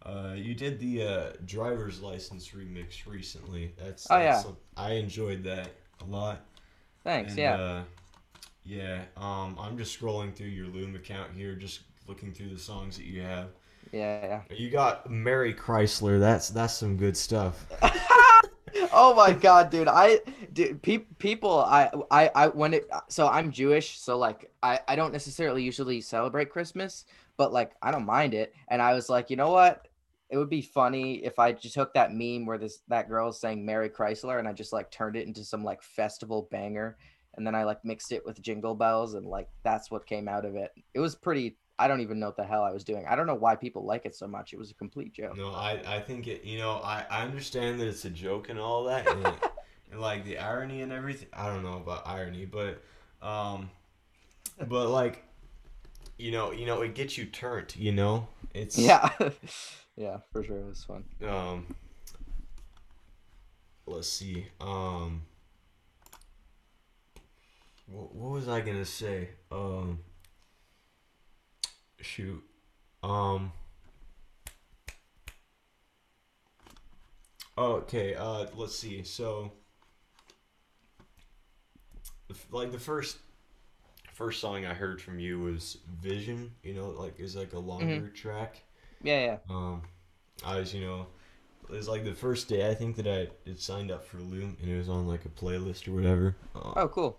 Uh, 0.04 0.32
you 0.36 0.54
did 0.54 0.78
the 0.78 1.02
uh, 1.02 1.32
driver's 1.44 2.00
license 2.00 2.48
remix 2.50 3.04
recently. 3.06 3.74
That's, 3.76 4.06
Oh, 4.08 4.18
that's 4.18 4.38
yeah. 4.38 4.42
some- 4.42 4.56
I 4.76 4.92
enjoyed 4.92 5.42
that 5.44 5.70
a 6.00 6.04
lot. 6.04 6.40
Thanks. 7.02 7.30
And, 7.32 7.38
yeah. 7.38 7.54
Uh, 7.56 7.82
yeah. 8.64 9.02
Um, 9.16 9.56
I'm 9.60 9.76
just 9.76 9.98
scrolling 9.98 10.34
through 10.34 10.46
your 10.48 10.68
Loom 10.68 10.94
account 10.94 11.32
here, 11.34 11.54
just 11.56 11.80
looking 12.06 12.32
through 12.32 12.50
the 12.50 12.58
songs 12.58 12.96
that 12.96 13.04
you 13.06 13.22
have. 13.22 13.48
Yeah. 13.92 14.42
Yeah. 14.50 14.56
You 14.56 14.70
got 14.70 15.10
Merry 15.10 15.54
Chrysler. 15.54 16.18
That's 16.20 16.50
that's 16.50 16.74
some 16.74 16.96
good 16.96 17.16
stuff. 17.16 17.66
oh 18.92 19.14
my 19.14 19.32
god 19.32 19.70
dude 19.70 19.88
i 19.88 20.18
dude, 20.52 20.80
pe- 20.82 20.98
people 21.18 21.60
I, 21.60 21.90
I 22.10 22.30
i 22.34 22.48
when 22.48 22.74
it 22.74 22.88
so 23.08 23.28
i'm 23.28 23.50
jewish 23.50 23.98
so 23.98 24.18
like 24.18 24.50
i 24.62 24.80
i 24.88 24.96
don't 24.96 25.12
necessarily 25.12 25.62
usually 25.62 26.00
celebrate 26.00 26.50
christmas 26.50 27.04
but 27.36 27.52
like 27.52 27.72
i 27.82 27.90
don't 27.90 28.06
mind 28.06 28.34
it 28.34 28.54
and 28.68 28.82
i 28.82 28.94
was 28.94 29.08
like 29.08 29.30
you 29.30 29.36
know 29.36 29.50
what 29.50 29.88
it 30.30 30.36
would 30.36 30.50
be 30.50 30.62
funny 30.62 31.24
if 31.24 31.38
i 31.38 31.52
just 31.52 31.74
took 31.74 31.94
that 31.94 32.12
meme 32.12 32.46
where 32.46 32.58
this 32.58 32.80
that 32.88 33.08
girl 33.08 33.28
is 33.28 33.38
saying 33.38 33.64
merry 33.64 33.88
chrysler 33.88 34.38
and 34.38 34.48
i 34.48 34.52
just 34.52 34.72
like 34.72 34.90
turned 34.90 35.16
it 35.16 35.26
into 35.26 35.44
some 35.44 35.64
like 35.64 35.82
festival 35.82 36.48
banger 36.50 36.96
and 37.36 37.46
then 37.46 37.54
i 37.54 37.64
like 37.64 37.84
mixed 37.84 38.12
it 38.12 38.24
with 38.24 38.40
jingle 38.42 38.74
bells 38.74 39.14
and 39.14 39.26
like 39.26 39.48
that's 39.62 39.90
what 39.90 40.06
came 40.06 40.28
out 40.28 40.44
of 40.44 40.56
it 40.56 40.72
it 40.94 41.00
was 41.00 41.14
pretty 41.14 41.56
i 41.78 41.88
don't 41.88 42.00
even 42.00 42.18
know 42.18 42.26
what 42.26 42.36
the 42.36 42.44
hell 42.44 42.62
i 42.62 42.72
was 42.72 42.84
doing 42.84 43.04
i 43.08 43.14
don't 43.14 43.26
know 43.26 43.34
why 43.34 43.54
people 43.54 43.84
like 43.84 44.04
it 44.04 44.14
so 44.14 44.26
much 44.26 44.52
it 44.52 44.58
was 44.58 44.70
a 44.70 44.74
complete 44.74 45.12
joke 45.12 45.36
No, 45.36 45.52
I, 45.52 45.80
I 45.86 46.00
think 46.00 46.26
it. 46.26 46.44
You 46.44 46.58
know, 46.58 46.80
I, 46.82 47.04
I 47.10 47.22
understand 47.22 47.80
that 47.80 47.86
it's 47.86 48.04
a 48.04 48.10
joke 48.10 48.48
and 48.48 48.58
all 48.58 48.84
that, 48.84 49.06
and, 49.08 49.24
and 49.92 50.00
like 50.00 50.24
the 50.24 50.38
irony 50.38 50.82
and 50.82 50.92
everything. 50.92 51.28
I 51.32 51.46
don't 51.46 51.62
know 51.62 51.76
about 51.76 52.06
irony, 52.06 52.44
but 52.46 52.82
um, 53.22 53.70
but 54.66 54.88
like 54.88 55.24
you 56.16 56.32
know, 56.32 56.52
you 56.52 56.66
know, 56.66 56.82
it 56.82 56.94
gets 56.94 57.16
you 57.16 57.26
turned. 57.26 57.76
You 57.76 57.92
know, 57.92 58.28
it's 58.54 58.76
Yeah. 58.78 59.10
yeah, 59.96 60.18
for 60.32 60.42
sure. 60.42 60.58
It 60.58 60.66
was 60.66 60.84
fun. 60.84 61.04
Um, 61.26 61.74
let's 63.86 64.08
see. 64.08 64.46
Um, 64.60 65.22
what, 67.86 68.14
what 68.14 68.30
was 68.32 68.48
I 68.48 68.60
gonna 68.60 68.84
say? 68.84 69.30
Um, 69.52 70.00
shoot. 72.00 72.42
Um. 73.02 73.52
Okay. 77.56 78.14
Uh, 78.14 78.46
let's 78.54 78.76
see. 78.76 79.02
So, 79.02 79.52
like 82.50 82.72
the 82.72 82.78
first 82.78 83.18
first 84.12 84.40
song 84.40 84.64
I 84.66 84.74
heard 84.74 85.00
from 85.00 85.18
you 85.18 85.40
was 85.40 85.78
Vision. 86.02 86.52
You 86.62 86.74
know, 86.74 86.90
like 86.90 87.18
is 87.20 87.36
like 87.36 87.52
a 87.52 87.58
longer 87.58 88.08
track. 88.08 88.62
Yeah, 89.02 89.20
yeah. 89.20 89.36
Um, 89.48 89.82
I 90.44 90.58
was, 90.58 90.74
you 90.74 90.80
know, 90.80 91.06
it 91.68 91.72
was 91.72 91.88
like 91.88 92.04
the 92.04 92.14
first 92.14 92.48
day 92.48 92.68
I 92.68 92.74
think 92.74 92.96
that 92.96 93.06
I 93.06 93.28
had 93.48 93.60
signed 93.60 93.90
up 93.90 94.04
for 94.04 94.18
Loom, 94.18 94.56
and 94.60 94.70
it 94.70 94.76
was 94.78 94.88
on 94.88 95.06
like 95.06 95.24
a 95.24 95.28
playlist 95.28 95.88
or 95.88 95.92
whatever. 95.92 96.36
Uh, 96.54 96.72
Oh, 96.76 96.88
cool. 96.88 97.18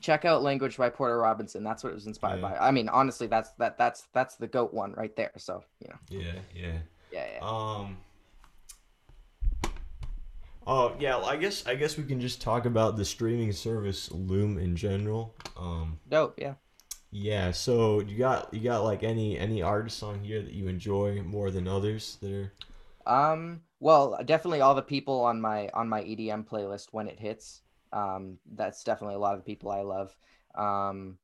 check 0.00 0.24
out 0.24 0.42
language 0.42 0.76
by 0.76 0.88
porter 0.90 1.18
robinson 1.18 1.62
that's 1.64 1.82
what 1.82 1.90
it 1.90 1.94
was 1.94 2.06
inspired 2.06 2.40
Yeah. 2.40 2.48
by 2.50 2.56
i 2.58 2.70
mean 2.70 2.88
honestly 2.88 3.26
that's 3.26 3.50
that 3.58 3.78
that's 3.78 4.08
that's 4.12 4.36
the 4.36 4.46
goat 4.46 4.74
one 4.74 4.92
right 4.92 5.14
there 5.16 5.32
so 5.36 5.62
you 5.80 5.88
know 5.88 5.98
Yeah, 6.10 6.32
yeah. 6.54 6.72
yeah 7.12 7.26
yeah 7.34 7.40
Um. 7.46 7.96
Oh 10.68 10.96
yeah, 10.98 11.18
I 11.18 11.36
guess 11.36 11.64
I 11.66 11.76
guess 11.76 11.96
we 11.96 12.04
can 12.04 12.20
just 12.20 12.40
talk 12.40 12.66
about 12.66 12.96
the 12.96 13.04
streaming 13.04 13.52
service 13.52 14.10
Loom 14.10 14.58
in 14.58 14.74
general. 14.74 15.34
Um. 15.56 16.00
dope 16.08 16.34
yeah 16.38 16.54
Yeah. 17.12 17.52
So 17.52 18.00
you 18.00 18.18
got 18.18 18.52
you 18.52 18.60
got 18.60 18.82
like 18.82 19.02
any 19.04 19.38
any 19.38 19.62
artists 19.62 20.02
on 20.02 20.24
here 20.24 20.42
that 20.42 20.52
you 20.52 20.66
enjoy 20.66 21.22
more 21.22 21.50
than 21.52 21.68
others 21.68 22.18
that 22.20 22.32
are. 22.32 22.52
um 23.06 23.60
well 23.78 24.18
definitely 24.24 24.60
all 24.60 24.74
the 24.74 24.82
people 24.82 25.20
on 25.20 25.40
my 25.40 25.68
on 25.72 25.88
my 25.88 26.02
edm 26.02 26.44
playlist 26.44 26.88
when 26.90 27.06
it 27.06 27.20
hits 27.20 27.62
um 27.96 28.38
that's 28.54 28.84
definitely 28.84 29.16
a 29.16 29.18
lot 29.18 29.34
of 29.34 29.40
the 29.40 29.44
people 29.44 29.70
i 29.70 29.80
love. 29.80 30.14
Um 30.54 31.18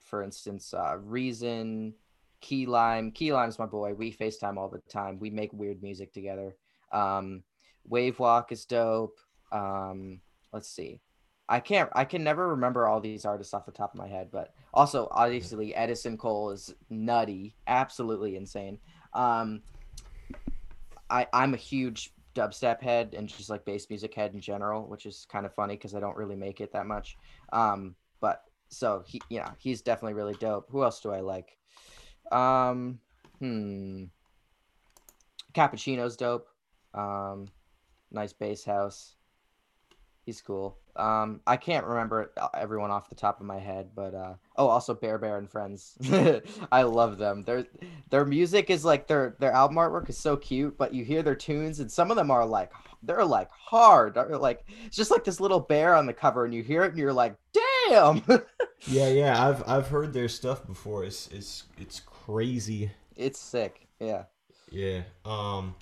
for 0.00 0.22
instance 0.22 0.72
uh 0.74 0.96
reason 0.98 1.94
key 2.40 2.66
lime. 2.66 3.10
Key 3.10 3.32
lime's 3.32 3.58
my 3.58 3.66
boy. 3.66 3.94
We 3.94 4.12
facetime 4.12 4.56
all 4.56 4.68
the 4.68 4.80
time. 4.88 5.18
We 5.18 5.30
make 5.30 5.52
weird 5.52 5.82
music 5.82 6.12
together. 6.12 6.56
Um 6.92 7.42
wave 7.84 8.18
walk 8.18 8.52
is 8.52 8.64
dope. 8.64 9.18
Um 9.52 10.20
let's 10.52 10.70
see. 10.70 11.00
I 11.48 11.60
can't 11.60 11.90
i 11.94 12.04
can 12.04 12.22
never 12.24 12.48
remember 12.48 12.86
all 12.86 13.00
these 13.00 13.24
artists 13.24 13.54
off 13.54 13.66
the 13.66 13.72
top 13.72 13.94
of 13.94 13.98
my 13.98 14.06
head 14.06 14.28
but 14.30 14.54
also 14.74 15.08
obviously 15.10 15.74
edison 15.74 16.18
cole 16.18 16.50
is 16.50 16.74
nutty 16.90 17.54
absolutely 17.66 18.36
insane. 18.36 18.78
Um 19.14 19.62
i 21.10 21.26
i'm 21.32 21.54
a 21.54 21.58
huge 21.58 22.12
dubstep 22.38 22.80
head 22.80 23.14
and 23.16 23.28
just 23.28 23.50
like 23.50 23.64
bass 23.64 23.88
music 23.90 24.14
head 24.14 24.32
in 24.32 24.40
general 24.40 24.86
which 24.86 25.06
is 25.06 25.26
kind 25.30 25.44
of 25.44 25.54
funny 25.54 25.74
because 25.74 25.94
i 25.94 26.00
don't 26.00 26.16
really 26.16 26.36
make 26.36 26.60
it 26.60 26.72
that 26.72 26.86
much. 26.86 27.16
Um 27.52 27.94
but 28.20 28.42
so 28.68 29.02
he 29.06 29.20
yeah 29.28 29.50
he's 29.58 29.82
definitely 29.82 30.14
really 30.14 30.34
dope. 30.34 30.68
Who 30.70 30.84
else 30.84 31.00
do 31.00 31.10
i 31.10 31.20
like? 31.20 31.56
Um 32.30 33.00
hmm. 33.38 34.04
Cappuccino's 35.54 36.16
dope. 36.16 36.48
Um 36.94 37.48
nice 38.10 38.32
bass 38.32 38.64
house 38.64 39.16
he's 40.28 40.42
cool 40.42 40.76
um 40.96 41.40
i 41.46 41.56
can't 41.56 41.86
remember 41.86 42.30
everyone 42.52 42.90
off 42.90 43.08
the 43.08 43.14
top 43.14 43.40
of 43.40 43.46
my 43.46 43.58
head 43.58 43.88
but 43.94 44.14
uh 44.14 44.34
oh 44.56 44.68
also 44.68 44.92
bear 44.92 45.16
bear 45.16 45.38
and 45.38 45.48
friends 45.50 45.96
i 46.70 46.82
love 46.82 47.16
them 47.16 47.42
their 47.44 47.66
their 48.10 48.26
music 48.26 48.68
is 48.68 48.84
like 48.84 49.06
their 49.06 49.34
their 49.38 49.52
album 49.52 49.78
artwork 49.78 50.10
is 50.10 50.18
so 50.18 50.36
cute 50.36 50.76
but 50.76 50.92
you 50.92 51.02
hear 51.02 51.22
their 51.22 51.34
tunes 51.34 51.80
and 51.80 51.90
some 51.90 52.10
of 52.10 52.16
them 52.18 52.30
are 52.30 52.44
like 52.44 52.70
they're 53.04 53.24
like 53.24 53.48
hard 53.50 54.12
they're 54.12 54.36
like 54.36 54.66
it's 54.84 54.96
just 54.96 55.10
like 55.10 55.24
this 55.24 55.40
little 55.40 55.60
bear 55.60 55.94
on 55.94 56.04
the 56.04 56.12
cover 56.12 56.44
and 56.44 56.52
you 56.52 56.62
hear 56.62 56.84
it 56.84 56.90
and 56.90 56.98
you're 56.98 57.10
like 57.10 57.34
damn 57.88 58.22
Yeah, 58.86 59.08
yeah. 59.08 59.48
I've 59.48 59.68
I've 59.68 59.88
heard 59.88 60.12
their 60.12 60.28
stuff 60.28 60.64
before. 60.66 61.04
It's 61.04 61.26
it's 61.28 61.64
it's 61.78 62.00
crazy. 62.00 62.90
it's 63.16 63.40
sick 63.40 63.88
yeah 63.98 64.24
Yeah. 64.70 65.02
Um. 65.24 65.74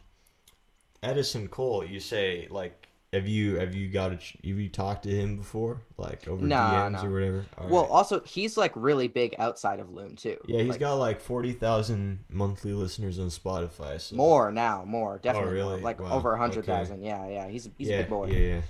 Edison 1.03 1.49
Cole, 1.49 1.85
you 1.85 2.01
say 2.01 2.49
like. 2.51 2.89
Have 3.17 3.27
you 3.29 3.57
have 3.57 3.75
you 3.75 3.89
got 3.89 4.13
a 4.13 4.17
have 4.17 4.35
you 4.43 4.69
talked 4.69 5.05
to 5.05 5.11
him 5.11 5.37
before 5.37 5.81
like 5.97 6.27
over 6.29 6.47
Nah, 6.47 6.53
DMs 6.53 6.91
nah. 6.91 7.05
or 7.05 7.11
whatever? 7.13 7.45
All 7.59 7.69
well 7.69 7.83
right. 7.83 7.91
also 7.91 8.21
he's 8.21 8.57
like 8.57 8.73
really 8.77 9.09
big 9.09 9.35
outside 9.39 9.81
of 9.81 9.91
Loom 9.91 10.17
too 10.17 10.39
yeah, 10.47 10.63
he's 10.63 10.69
Like, 10.73 10.81
got 10.81 10.95
like 10.95 11.21
forty 11.21 11.53
thousand 11.53 12.21
monthly 12.29 12.73
listeners 12.73 13.19
on 13.19 13.29
Spotify. 13.29 14.01
So 14.01 14.17
more 14.17 14.51
now 14.53 14.85
more 14.85 15.19
definitely 15.19 15.55
more, 15.61 15.77
really? 15.77 15.81
like 15.83 16.01
Wow, 16.01 16.13
over 16.13 16.35
a 16.35 16.39
hundred 16.39 16.69
okay. 16.69 16.89
yeah 17.03 17.29
yeah 17.29 17.49
he's 17.49 17.69
he's 17.79 17.89
yeah, 17.89 17.97
a 17.97 18.03
big 18.03 18.09
boy 18.09 18.27
Yeah, 18.27 18.39
yeah. 18.39 18.61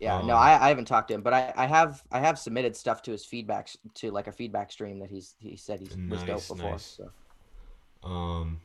Yeah, 0.00 0.20
no, 0.22 0.34
Um, 0.34 0.38
I, 0.38 0.66
I 0.66 0.68
haven't 0.68 0.84
talked 0.84 1.08
to 1.08 1.14
him, 1.14 1.22
but 1.22 1.34
I, 1.34 1.52
I 1.56 1.66
have 1.66 2.04
I 2.12 2.20
have 2.20 2.38
submitted 2.38 2.76
stuff 2.76 3.02
to 3.02 3.12
his 3.12 3.24
feedback 3.24 3.68
to 3.96 4.10
like 4.12 4.28
a 4.28 4.32
feedback 4.32 4.70
stream 4.70 5.00
that 5.00 5.10
he's 5.10 5.34
he 5.40 5.56
said 5.56 5.80
he 5.80 5.90
was 6.08 6.22
dope 6.22 6.46
Nice, 6.46 6.48
before. 6.48 6.56
nice. 6.72 6.84
So 6.96 7.10
Um. 8.02 8.60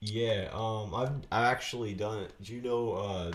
Yeah. 0.00 0.48
Um. 0.52 0.94
I've 0.94 1.10
I've 1.30 1.52
actually 1.52 1.94
done 1.94 2.20
it. 2.20 2.32
Do 2.42 2.54
you 2.54 2.62
know 2.62 2.92
uh, 2.92 3.32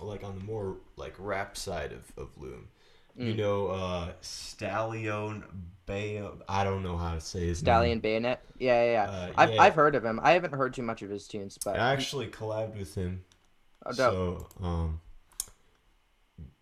like 0.00 0.22
on 0.24 0.38
the 0.38 0.44
more 0.44 0.76
like 0.96 1.14
rap 1.18 1.56
side 1.56 1.92
of 1.92 2.12
of 2.16 2.36
Loom, 2.36 2.68
you 3.16 3.34
Mm. 3.34 3.36
know 3.38 3.66
uh 3.68 4.12
Stallion 4.20 5.44
Bay. 5.86 6.22
I 6.48 6.64
don't 6.64 6.82
know 6.82 6.96
how 6.96 7.14
to 7.14 7.20
say 7.20 7.46
his 7.46 7.58
Stallion 7.60 7.96
name. 7.96 8.00
Bayonet, 8.00 8.40
yeah, 8.58 8.84
yeah, 8.84 8.92
yeah. 8.92 9.10
Uh, 9.10 9.32
I've 9.36 9.52
yeah. 9.54 9.62
I've 9.62 9.74
heard 9.74 9.94
of 9.94 10.04
him. 10.04 10.20
I 10.22 10.32
haven't 10.32 10.52
heard 10.54 10.74
too 10.74 10.82
much 10.82 11.02
of 11.02 11.10
his 11.10 11.26
tunes, 11.26 11.58
but 11.64 11.78
I 11.78 11.92
actually 11.92 12.26
collabed 12.28 12.76
with 12.78 12.94
him. 12.94 13.24
oh, 13.86 13.92
dope. 13.92 14.12
So 14.12 14.48
um. 14.62 15.00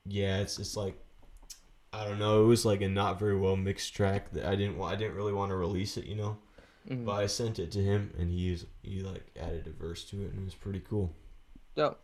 Yeah, 0.07 0.39
it's 0.39 0.59
it's 0.59 0.77
like. 0.77 0.97
I 1.93 2.05
don't 2.05 2.21
know. 2.21 2.45
It 2.45 2.47
was 2.47 2.65
like 2.65 2.83
a 2.83 2.89
not 2.89 3.19
very 3.19 3.37
well 3.37 3.57
mixed 3.57 3.95
track 3.95 4.31
that 4.33 4.45
I 4.47 4.55
didn't. 4.55 4.81
I 4.81 4.95
didn't 4.95 5.17
really 5.17 5.33
want 5.33 5.51
to 5.51 5.57
release 5.57 5.97
it, 5.97 6.05
you 6.05 6.15
know. 6.15 6.39
Mhm. 6.89 7.05
But 7.05 7.13
I 7.13 7.27
sent 7.27 7.59
it 7.59 7.71
to 7.73 7.83
him, 7.83 8.13
and 8.19 8.31
he 8.31 8.51
was, 8.53 8.67
he 8.83 9.01
like 9.01 9.31
added 9.39 9.67
a 9.67 9.71
verse 9.71 10.05
to 10.07 10.23
it, 10.23 10.33
and 10.33 10.43
it 10.43 10.45
was 10.45 10.55
pretty 10.55 10.81
cool. 10.81 11.13
dope. 11.77 12.01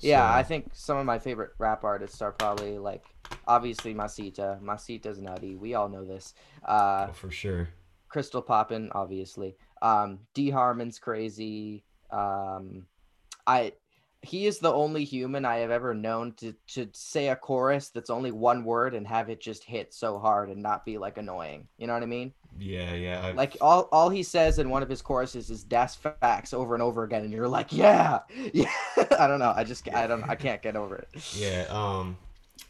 Yeah, 0.00 0.32
I 0.32 0.42
think 0.42 0.70
some 0.72 0.96
of 0.96 1.04
my 1.06 1.18
favorite 1.18 1.50
rap 1.58 1.84
artists 1.84 2.22
are 2.22 2.32
probably 2.32 2.78
like 2.78 3.04
obviously 3.46 3.94
Masita. 3.94 4.60
Masita's 4.60 5.20
nutty. 5.20 5.54
We 5.54 5.74
all 5.74 5.88
know 5.88 6.04
this. 6.04 6.34
Uh, 6.64 7.08
Oh, 7.10 7.12
for 7.12 7.30
sure. 7.30 7.68
Crystal 8.08 8.40
Poppin, 8.42 8.90
obviously. 8.94 9.56
Um, 9.82 10.20
D 10.34 10.50
Harmon's 10.50 10.98
crazy. 10.98 11.84
Um, 12.10 12.86
I 13.46 13.72
he 14.22 14.46
is 14.46 14.58
the 14.58 14.72
only 14.72 15.04
human 15.04 15.44
I 15.44 15.58
have 15.58 15.70
ever 15.70 15.94
known 15.94 16.32
to 16.34 16.54
to 16.68 16.88
say 16.92 17.28
a 17.28 17.36
chorus 17.36 17.90
that's 17.90 18.10
only 18.10 18.32
one 18.32 18.64
word 18.64 18.94
and 18.94 19.06
have 19.06 19.28
it 19.28 19.40
just 19.40 19.62
hit 19.64 19.92
so 19.94 20.18
hard 20.18 20.48
and 20.48 20.62
not 20.62 20.84
be 20.84 20.98
like 20.98 21.18
annoying. 21.18 21.68
You 21.78 21.86
know 21.86 21.92
what 21.94 22.02
I 22.02 22.06
mean? 22.06 22.32
Yeah, 22.58 22.94
yeah. 22.94 23.26
I've, 23.26 23.34
Like 23.36 23.56
all 23.60 23.88
all 23.92 24.08
he 24.10 24.22
says 24.22 24.58
in 24.58 24.70
one 24.70 24.82
of 24.82 24.88
his 24.88 25.02
choruses 25.02 25.50
is 25.50 25.62
"das 25.64 25.94
facts" 25.94 26.52
over 26.54 26.74
and 26.74 26.82
over 26.82 27.02
again, 27.04 27.22
and 27.24 27.32
you're 27.32 27.48
like, 27.48 27.72
yeah, 27.72 28.20
yeah. 28.52 28.70
I 29.18 29.26
don't 29.26 29.38
know. 29.38 29.52
I 29.54 29.64
just 29.64 29.88
I 29.94 30.06
don't 30.06 30.22
I 30.28 30.34
can't 30.34 30.62
get 30.62 30.76
over 30.76 30.96
it. 30.96 31.08
yeah. 31.36 31.66
Um, 31.68 32.16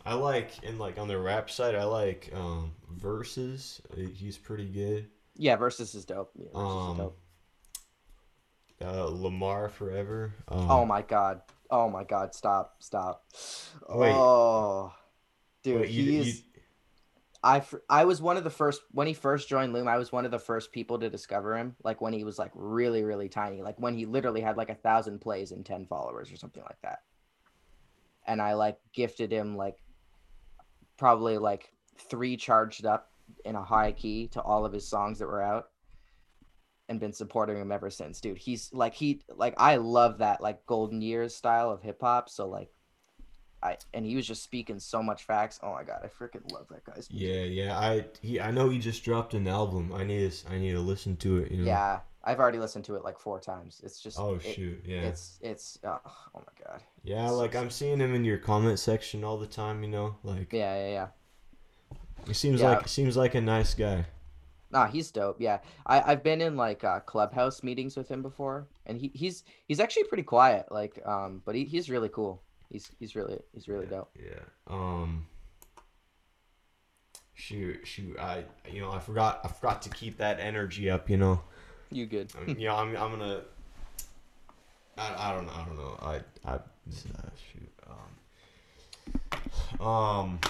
I 0.05 0.15
like 0.15 0.51
and 0.65 0.79
like 0.79 0.99
on 0.99 1.09
the 1.09 1.19
rap 1.19 1.51
side, 1.51 1.75
I 1.75 1.85
like 1.85 2.31
um 2.35 2.73
verses. 2.97 3.81
He's 4.15 4.37
pretty 4.39 4.67
good. 4.67 5.09
Yeah, 5.37 5.57
verses 5.57 5.95
is 5.95 6.05
dope. 6.05 6.31
Yeah, 6.37 6.47
Versus 6.55 6.71
is 6.71 6.91
Um, 6.91 6.97
dope. 6.97 7.19
uh, 8.85 9.05
Lamar 9.05 9.69
Forever. 9.69 10.35
Um, 10.49 10.71
Oh 10.71 10.85
my 10.87 11.03
god. 11.03 11.43
Oh 11.71 11.89
my 11.91 12.05
god. 12.05 12.35
Stop. 12.35 12.77
Stop. 12.79 13.25
Wait. 13.89 14.13
Oh, 14.15 14.93
dude, 15.63 15.81
wait, 15.83 15.91
you- 15.91 16.05
he's. 16.23 16.37
you- 16.39 16.43
I 17.43 17.63
I 17.89 18.05
was 18.05 18.23
one 18.23 18.37
of 18.37 18.45
the 18.45 18.51
first 18.51 18.83
when 18.93 19.07
he 19.07 19.15
first 19.15 19.49
joined 19.49 19.73
Loom. 19.73 19.89
I 19.89 19.99
was 19.99 20.13
one 20.13 20.25
of 20.25 20.31
the 20.31 20.39
first 20.39 20.73
people 20.73 20.99
to 20.99 21.11
discover 21.11 21.57
him. 21.57 21.77
Like 21.85 22.01
when 22.01 22.13
he 22.13 22.25
was 22.25 22.39
like 22.39 22.53
really 22.55 23.03
really 23.05 23.29
tiny. 23.29 23.63
Like 23.63 23.79
when 23.79 23.95
he 23.95 24.07
literally 24.07 24.41
had 24.41 24.57
like 24.57 24.71
a 24.71 24.75
thousand 24.75 25.21
plays 25.21 25.53
and 25.53 25.65
ten 25.65 25.87
followers 25.87 26.33
or 26.33 26.37
something 26.37 26.63
like 26.63 26.81
that. 26.83 27.01
And 28.27 28.41
I 28.43 28.55
like 28.55 28.79
gifted 28.93 29.33
him 29.33 29.57
like 29.57 29.77
probably 30.97 31.39
like 31.39 31.73
three 31.99 32.37
charged 32.37 32.87
up 32.87 33.11
in 33.45 33.55
a 33.55 33.63
high 33.63 33.93
key 33.93 34.29
to 34.29 34.41
all 34.41 34.65
of 34.65 34.73
his 34.73 34.89
songs 34.89 35.19
that 35.19 35.27
were 35.27 35.43
out 35.43 35.67
and 36.89 37.01
been 37.01 37.13
supporting 37.13 37.57
him 37.57 37.73
ever 37.73 37.91
since, 37.91 38.21
dude. 38.21 38.39
He's 38.39 38.71
like 38.73 38.95
he 38.95 39.23
like 39.35 39.55
I 39.57 39.77
love 39.77 40.19
that 40.19 40.41
like 40.41 40.65
golden 40.67 41.03
years 41.03 41.35
style 41.35 41.71
of 41.71 41.83
hip 41.83 42.01
hop. 42.01 42.29
So 42.29 42.49
like 42.49 42.71
I 43.67 43.79
and 43.95 44.05
he 44.07 44.17
was 44.17 44.27
just 44.27 44.43
speaking 44.43 44.79
so 44.79 45.03
much 45.03 45.25
facts. 45.25 45.61
Oh 45.63 45.73
my 45.73 45.85
god, 45.85 46.01
I 46.05 46.09
freaking 46.09 46.51
love 46.53 46.67
that 46.71 46.85
guy's 46.85 47.11
music. 47.11 47.29
Yeah, 47.29 47.43
yeah. 47.45 47.79
I 47.79 48.05
he 48.23 48.41
I 48.41 48.51
know 48.51 48.69
he 48.69 48.79
just 48.79 49.05
dropped 49.05 49.35
an 49.35 49.47
album. 49.49 49.93
I 49.93 50.05
need 50.05 50.31
to 50.31 50.51
I 50.53 50.59
need 50.59 50.73
to 50.73 50.81
listen 50.81 51.17
to 51.19 51.39
it. 51.39 51.51
You 51.53 51.59
know? 51.59 51.65
Yeah, 51.67 52.01
I've 52.25 52.39
already 52.41 52.59
listened 52.59 52.85
to 52.87 52.97
it 52.97 53.05
like 53.05 53.19
four 53.19 53.41
times. 53.41 53.81
It's 53.85 54.01
just 54.01 54.19
Oh 54.19 54.35
it- 54.35 54.43
shoot, 54.43 54.83
yeah. 54.85 55.01
It's 55.03 55.39
it's 55.41 55.79
oh, 55.85 56.01
oh 56.05 56.41
my 56.47 56.65
god. 56.65 56.83
Yeah, 57.05 57.29
like 57.31 57.55
I'm 57.55 57.71
seeing 57.71 57.99
him 58.01 58.15
in 58.15 58.25
your 58.25 58.39
comment 58.39 58.79
section 58.79 59.25
all 59.25 59.39
the 59.39 59.47
time. 59.47 59.83
You 59.83 59.89
know, 59.91 60.17
like 60.23 60.53
Yeah, 60.53 60.75
yeah, 60.77 60.91
yeah. 60.91 61.09
he 62.27 62.35
seems 62.35 62.61
Yeah. 62.61 62.71
like 62.71 62.89
seems 62.89 63.17
like 63.17 63.35
a 63.35 63.41
nice 63.41 63.75
guy. 63.75 64.07
Nah, 64.73 64.89
he's 64.89 65.13
dope. 65.13 65.41
Yeah, 65.41 65.59
I 65.87 66.03
I've 66.13 66.25
been 66.25 66.41
in 66.41 66.57
like 66.57 66.83
uh, 66.83 66.99
clubhouse 67.01 67.63
meetings 67.63 67.97
with 67.97 68.09
him 68.09 68.21
before, 68.23 68.67
and 68.85 68.99
he 68.99 69.13
he's 69.15 69.45
he's 69.69 69.79
actually 69.79 70.05
pretty 70.05 70.25
quiet. 70.25 70.67
Like 70.73 70.99
um, 71.07 71.41
but 71.45 71.55
he, 71.55 71.65
he's 71.65 71.89
really 71.89 72.09
cool. 72.09 72.43
He's 72.71 72.91
he's 72.99 73.15
really 73.15 73.39
he's 73.53 73.69
really 73.69 73.87
dope. 73.87 74.11
Yeah. 74.19 74.41
Um. 74.67 75.27
Shoot, 77.35 77.87
shoot. 77.87 78.19
I 78.19 78.45
you 78.71 78.81
know 78.81 78.91
I 78.91 78.99
forgot 78.99 79.41
I 79.45 79.49
forgot 79.49 79.83
to 79.83 79.91
keep 79.91 80.19
that 80.19 80.41
energy 80.41 80.91
up. 80.91 81.09
You 81.09 81.17
know. 81.17 81.41
You 81.91 82.07
good? 82.07 82.33
I 82.37 82.45
mean, 82.45 82.59
yeah, 82.59 82.75
I'm 82.75 82.97
I'm 82.97 83.11
gonna. 83.11 83.43
I, 84.99 85.31
I 85.31 85.33
don't 85.35 85.47
know. 85.47 85.53
I 85.53 85.65
don't 85.65 85.77
know. 85.77 85.99
I 86.01 86.21
I 86.45 86.55
uh, 86.55 87.31
shoot. 87.53 87.73
Um. 89.81 89.87
Um. 89.87 90.41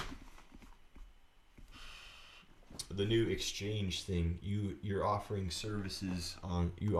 The 2.89 3.05
new 3.05 3.27
exchange 3.27 4.03
thing. 4.03 4.39
You 4.41 4.77
you're 4.81 5.05
offering 5.05 5.51
services 5.51 6.37
on 6.43 6.71
you 6.79 6.97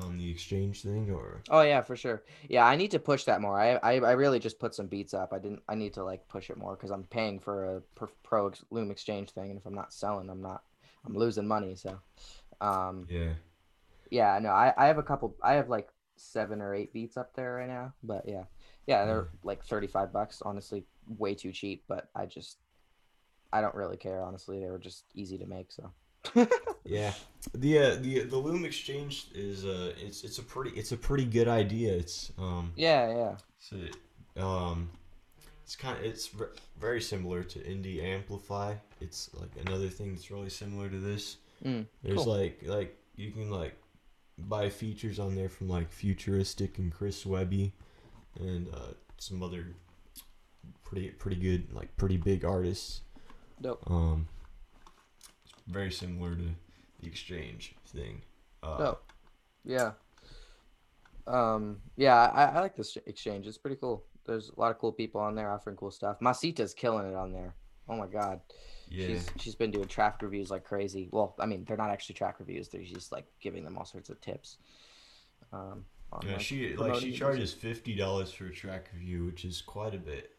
on 0.00 0.18
the 0.18 0.30
exchange 0.30 0.82
thing 0.82 1.10
or 1.10 1.42
Oh 1.50 1.62
yeah, 1.62 1.82
for 1.82 1.96
sure. 1.96 2.22
Yeah, 2.48 2.66
I 2.66 2.76
need 2.76 2.90
to 2.92 2.98
push 2.98 3.24
that 3.24 3.40
more. 3.40 3.58
I 3.60 3.74
I, 3.76 3.92
I 4.00 4.12
really 4.12 4.38
just 4.38 4.58
put 4.58 4.74
some 4.74 4.86
beats 4.86 5.14
up. 5.14 5.32
I 5.32 5.38
didn't. 5.38 5.62
I 5.68 5.74
need 5.74 5.94
to 5.94 6.04
like 6.04 6.26
push 6.28 6.50
it 6.50 6.56
more 6.56 6.76
because 6.76 6.90
I'm 6.90 7.04
paying 7.04 7.38
for 7.38 7.76
a 7.76 7.80
pro, 7.94 8.08
pro 8.22 8.48
ex- 8.48 8.64
loom 8.70 8.90
exchange 8.90 9.30
thing, 9.30 9.50
and 9.50 9.58
if 9.58 9.66
I'm 9.66 9.74
not 9.74 9.92
selling, 9.92 10.28
I'm 10.30 10.42
not. 10.42 10.62
I'm 11.06 11.16
losing 11.16 11.46
money. 11.46 11.76
So, 11.76 11.98
um, 12.60 13.06
yeah. 13.08 13.32
yeah, 14.10 14.38
no, 14.40 14.50
I 14.50 14.74
I 14.76 14.86
have 14.86 14.98
a 14.98 15.02
couple. 15.02 15.34
I 15.42 15.54
have 15.54 15.68
like 15.68 15.88
seven 16.16 16.60
or 16.60 16.74
eight 16.74 16.92
beats 16.92 17.16
up 17.16 17.34
there 17.34 17.54
right 17.54 17.68
now. 17.68 17.94
But 18.02 18.28
yeah, 18.28 18.44
yeah, 18.86 19.04
they're 19.06 19.28
like 19.42 19.64
35 19.64 20.12
bucks. 20.12 20.42
Honestly, 20.44 20.84
way 21.18 21.34
too 21.34 21.52
cheap. 21.52 21.84
But 21.88 22.08
I 22.14 22.26
just, 22.26 22.58
I 23.52 23.60
don't 23.60 23.74
really 23.74 23.96
care. 23.96 24.22
Honestly, 24.22 24.60
they 24.60 24.70
were 24.70 24.78
just 24.78 25.04
easy 25.14 25.38
to 25.38 25.46
make. 25.46 25.72
So. 25.72 25.90
Yeah, 26.84 27.12
the 27.54 27.78
uh, 27.78 27.94
the 27.96 28.20
the 28.20 28.36
Loom 28.36 28.64
Exchange 28.64 29.26
is 29.34 29.64
uh 29.64 29.92
it's 29.98 30.24
it's 30.24 30.38
a 30.38 30.42
pretty 30.42 30.70
it's 30.78 30.92
a 30.92 30.96
pretty 30.96 31.24
good 31.24 31.48
idea. 31.48 31.92
It's 31.92 32.32
um 32.38 32.72
Yeah, 32.76 33.08
yeah. 33.14 33.36
So, 33.58 33.76
um, 34.42 34.90
it's 35.64 35.76
kind 35.76 35.98
of 35.98 36.04
it's 36.04 36.28
ver- 36.28 36.52
very 36.80 37.00
similar 37.00 37.42
to 37.44 37.58
Indie 37.60 38.02
Amplify. 38.02 38.74
It's 39.00 39.30
like 39.34 39.50
another 39.66 39.88
thing 39.88 40.14
that's 40.14 40.30
really 40.30 40.50
similar 40.50 40.88
to 40.88 40.98
this. 40.98 41.36
Mm, 41.64 41.86
There's 42.02 42.24
cool. 42.24 42.36
like 42.36 42.60
like 42.64 42.96
you 43.16 43.30
can 43.30 43.50
like 43.50 43.76
buy 44.38 44.68
features 44.68 45.18
on 45.18 45.34
there 45.34 45.48
from 45.48 45.68
like 45.68 45.90
Futuristic 45.90 46.78
and 46.78 46.92
Chris 46.92 47.24
Webby, 47.26 47.72
and 48.38 48.68
uh, 48.74 48.92
some 49.18 49.42
other 49.42 49.66
pretty 50.84 51.08
pretty 51.10 51.36
good 51.36 51.72
like 51.72 51.96
pretty 51.96 52.16
big 52.16 52.44
artists. 52.44 53.02
Dope. 53.60 53.82
Um, 53.90 54.26
it's 55.44 55.52
very 55.66 55.92
similar 55.92 56.34
to 56.34 56.48
the 57.00 57.06
Exchange 57.08 57.74
thing. 57.86 58.22
Uh, 58.62 58.76
Dope. 58.78 59.12
Yeah. 59.64 59.92
Um. 61.26 61.78
Yeah, 61.96 62.14
I, 62.16 62.44
I 62.46 62.60
like 62.60 62.76
this 62.76 62.96
exchange. 63.06 63.46
It's 63.46 63.58
pretty 63.58 63.76
cool. 63.76 64.04
There's 64.26 64.50
a 64.56 64.60
lot 64.60 64.70
of 64.70 64.78
cool 64.78 64.92
people 64.92 65.20
on 65.20 65.34
there 65.34 65.50
offering 65.50 65.76
cool 65.76 65.90
stuff. 65.90 66.18
Masita's 66.20 66.74
killing 66.74 67.06
it 67.06 67.14
on 67.14 67.32
there. 67.32 67.54
Oh 67.88 67.96
my 67.96 68.06
god. 68.06 68.40
Yeah. 68.88 69.06
She's 69.06 69.30
she's 69.38 69.54
been 69.54 69.70
doing 69.70 69.86
traffic 69.86 70.22
reviews 70.22 70.50
like 70.50 70.64
crazy. 70.64 71.08
Well, 71.10 71.34
I 71.38 71.46
mean, 71.46 71.64
they're 71.64 71.76
not 71.76 71.90
actually 71.90 72.14
track 72.16 72.40
reviews. 72.40 72.68
They're 72.68 72.82
just 72.82 73.12
like 73.12 73.26
giving 73.40 73.64
them 73.64 73.76
all 73.78 73.84
sorts 73.84 74.10
of 74.10 74.20
tips. 74.20 74.58
Um. 75.52 75.84
on, 76.12 76.22
Yeah, 76.26 76.32
like, 76.32 76.40
she 76.40 76.76
like 76.76 76.94
she 76.96 77.06
music. 77.06 77.20
charges 77.20 77.52
fifty 77.52 77.94
dollars 77.94 78.32
for 78.32 78.46
a 78.46 78.52
track 78.52 78.90
review, 78.94 79.26
which 79.26 79.44
is 79.44 79.62
quite 79.62 79.94
a 79.94 79.98
bit. 79.98 80.32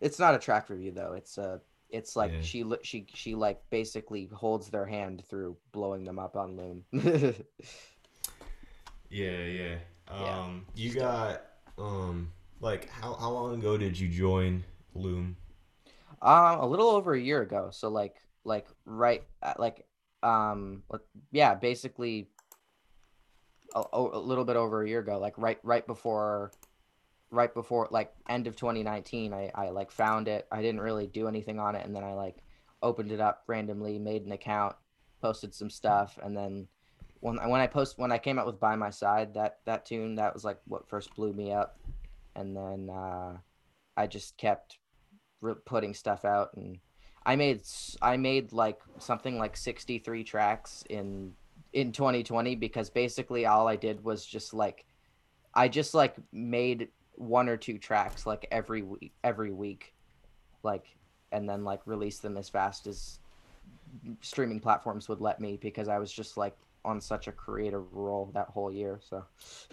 It's 0.00 0.18
not 0.18 0.34
a 0.34 0.38
track 0.38 0.70
review 0.70 0.92
though. 0.92 1.12
It's 1.12 1.36
uh 1.38 1.58
It's 1.90 2.16
like 2.16 2.32
Yeah. 2.32 2.40
she 2.40 2.64
she 2.82 3.06
she 3.14 3.34
like 3.34 3.60
basically 3.70 4.26
holds 4.32 4.68
their 4.70 4.86
hand 4.86 5.22
through 5.28 5.56
blowing 5.72 6.04
them 6.04 6.18
up 6.18 6.36
on 6.36 6.56
Loom. 6.56 6.84
Yeah, 9.10 9.44
yeah. 9.44 9.76
Yeah, 10.18 10.44
Um, 10.44 10.66
you 10.74 10.92
got 10.94 11.42
um, 11.78 12.30
like 12.60 12.88
how 12.90 13.14
how 13.14 13.30
long 13.30 13.54
ago 13.54 13.76
did 13.76 13.98
you 13.98 14.08
join 14.08 14.64
Loom? 14.94 15.36
Um, 16.20 16.60
a 16.60 16.66
little 16.66 16.88
over 16.90 17.14
a 17.14 17.20
year 17.20 17.42
ago. 17.42 17.70
So 17.72 17.88
like 17.88 18.16
like 18.44 18.66
right 18.84 19.22
like 19.58 19.86
um 20.22 20.82
yeah, 21.30 21.54
basically 21.54 22.28
a, 23.74 23.82
a 23.92 24.18
little 24.18 24.44
bit 24.44 24.56
over 24.56 24.82
a 24.82 24.88
year 24.88 25.00
ago, 25.00 25.18
like 25.18 25.36
right 25.38 25.58
right 25.62 25.86
before 25.86 26.50
right 27.30 27.52
before 27.52 27.88
like 27.90 28.12
end 28.28 28.46
of 28.46 28.56
2019, 28.56 29.32
I 29.32 29.50
I 29.54 29.70
like 29.70 29.90
found 29.90 30.28
it. 30.28 30.46
I 30.50 30.62
didn't 30.62 30.80
really 30.80 31.06
do 31.06 31.28
anything 31.28 31.58
on 31.58 31.74
it 31.74 31.84
and 31.84 31.94
then 31.94 32.04
I 32.04 32.14
like 32.14 32.38
opened 32.82 33.12
it 33.12 33.20
up 33.20 33.44
randomly, 33.46 33.98
made 33.98 34.24
an 34.24 34.32
account, 34.32 34.76
posted 35.20 35.54
some 35.54 35.70
stuff 35.70 36.18
and 36.22 36.36
then 36.36 36.68
when 37.20 37.38
I 37.38 37.46
when 37.48 37.60
I 37.60 37.66
post 37.66 37.98
when 37.98 38.12
I 38.12 38.18
came 38.18 38.38
out 38.38 38.46
with 38.46 38.60
by 38.60 38.76
my 38.76 38.90
side 38.90 39.34
that 39.34 39.58
that 39.64 39.86
tune 39.86 40.16
that 40.16 40.34
was 40.34 40.44
like 40.44 40.58
what 40.66 40.88
first 40.88 41.14
blew 41.14 41.32
me 41.32 41.52
up 41.52 41.78
and 42.36 42.56
then 42.56 42.90
uh 42.90 43.36
I 43.96 44.06
just 44.06 44.36
kept 44.36 44.78
re- 45.40 45.54
putting 45.64 45.94
stuff 45.94 46.24
out 46.24 46.50
and 46.56 46.78
I 47.26 47.36
made 47.36 47.62
i 48.00 48.16
made 48.16 48.52
like 48.52 48.80
something 48.98 49.38
like 49.38 49.56
63 49.56 50.24
tracks 50.24 50.84
in 50.88 51.34
in 51.72 51.92
2020 51.92 52.54
because 52.54 52.88
basically 52.88 53.44
all 53.44 53.68
I 53.68 53.76
did 53.76 54.02
was 54.02 54.24
just 54.24 54.54
like 54.54 54.86
I 55.54 55.68
just 55.68 55.94
like 55.94 56.16
made 56.32 56.88
one 57.18 57.48
or 57.48 57.56
two 57.56 57.78
tracks 57.78 58.26
like 58.26 58.46
every 58.52 58.82
week 58.82 59.12
every 59.24 59.52
week 59.52 59.92
like 60.62 60.86
and 61.32 61.48
then 61.48 61.64
like 61.64 61.80
release 61.86 62.20
them 62.20 62.36
as 62.36 62.48
fast 62.48 62.86
as 62.86 63.18
streaming 64.22 64.60
platforms 64.60 65.08
would 65.08 65.20
let 65.20 65.40
me 65.40 65.58
because 65.60 65.88
I 65.88 65.98
was 65.98 66.12
just 66.12 66.36
like 66.36 66.56
on 66.84 67.00
such 67.00 67.28
a 67.28 67.32
creative 67.32 67.92
roll 67.92 68.30
that 68.34 68.46
whole 68.48 68.72
year 68.72 69.00
so 69.02 69.24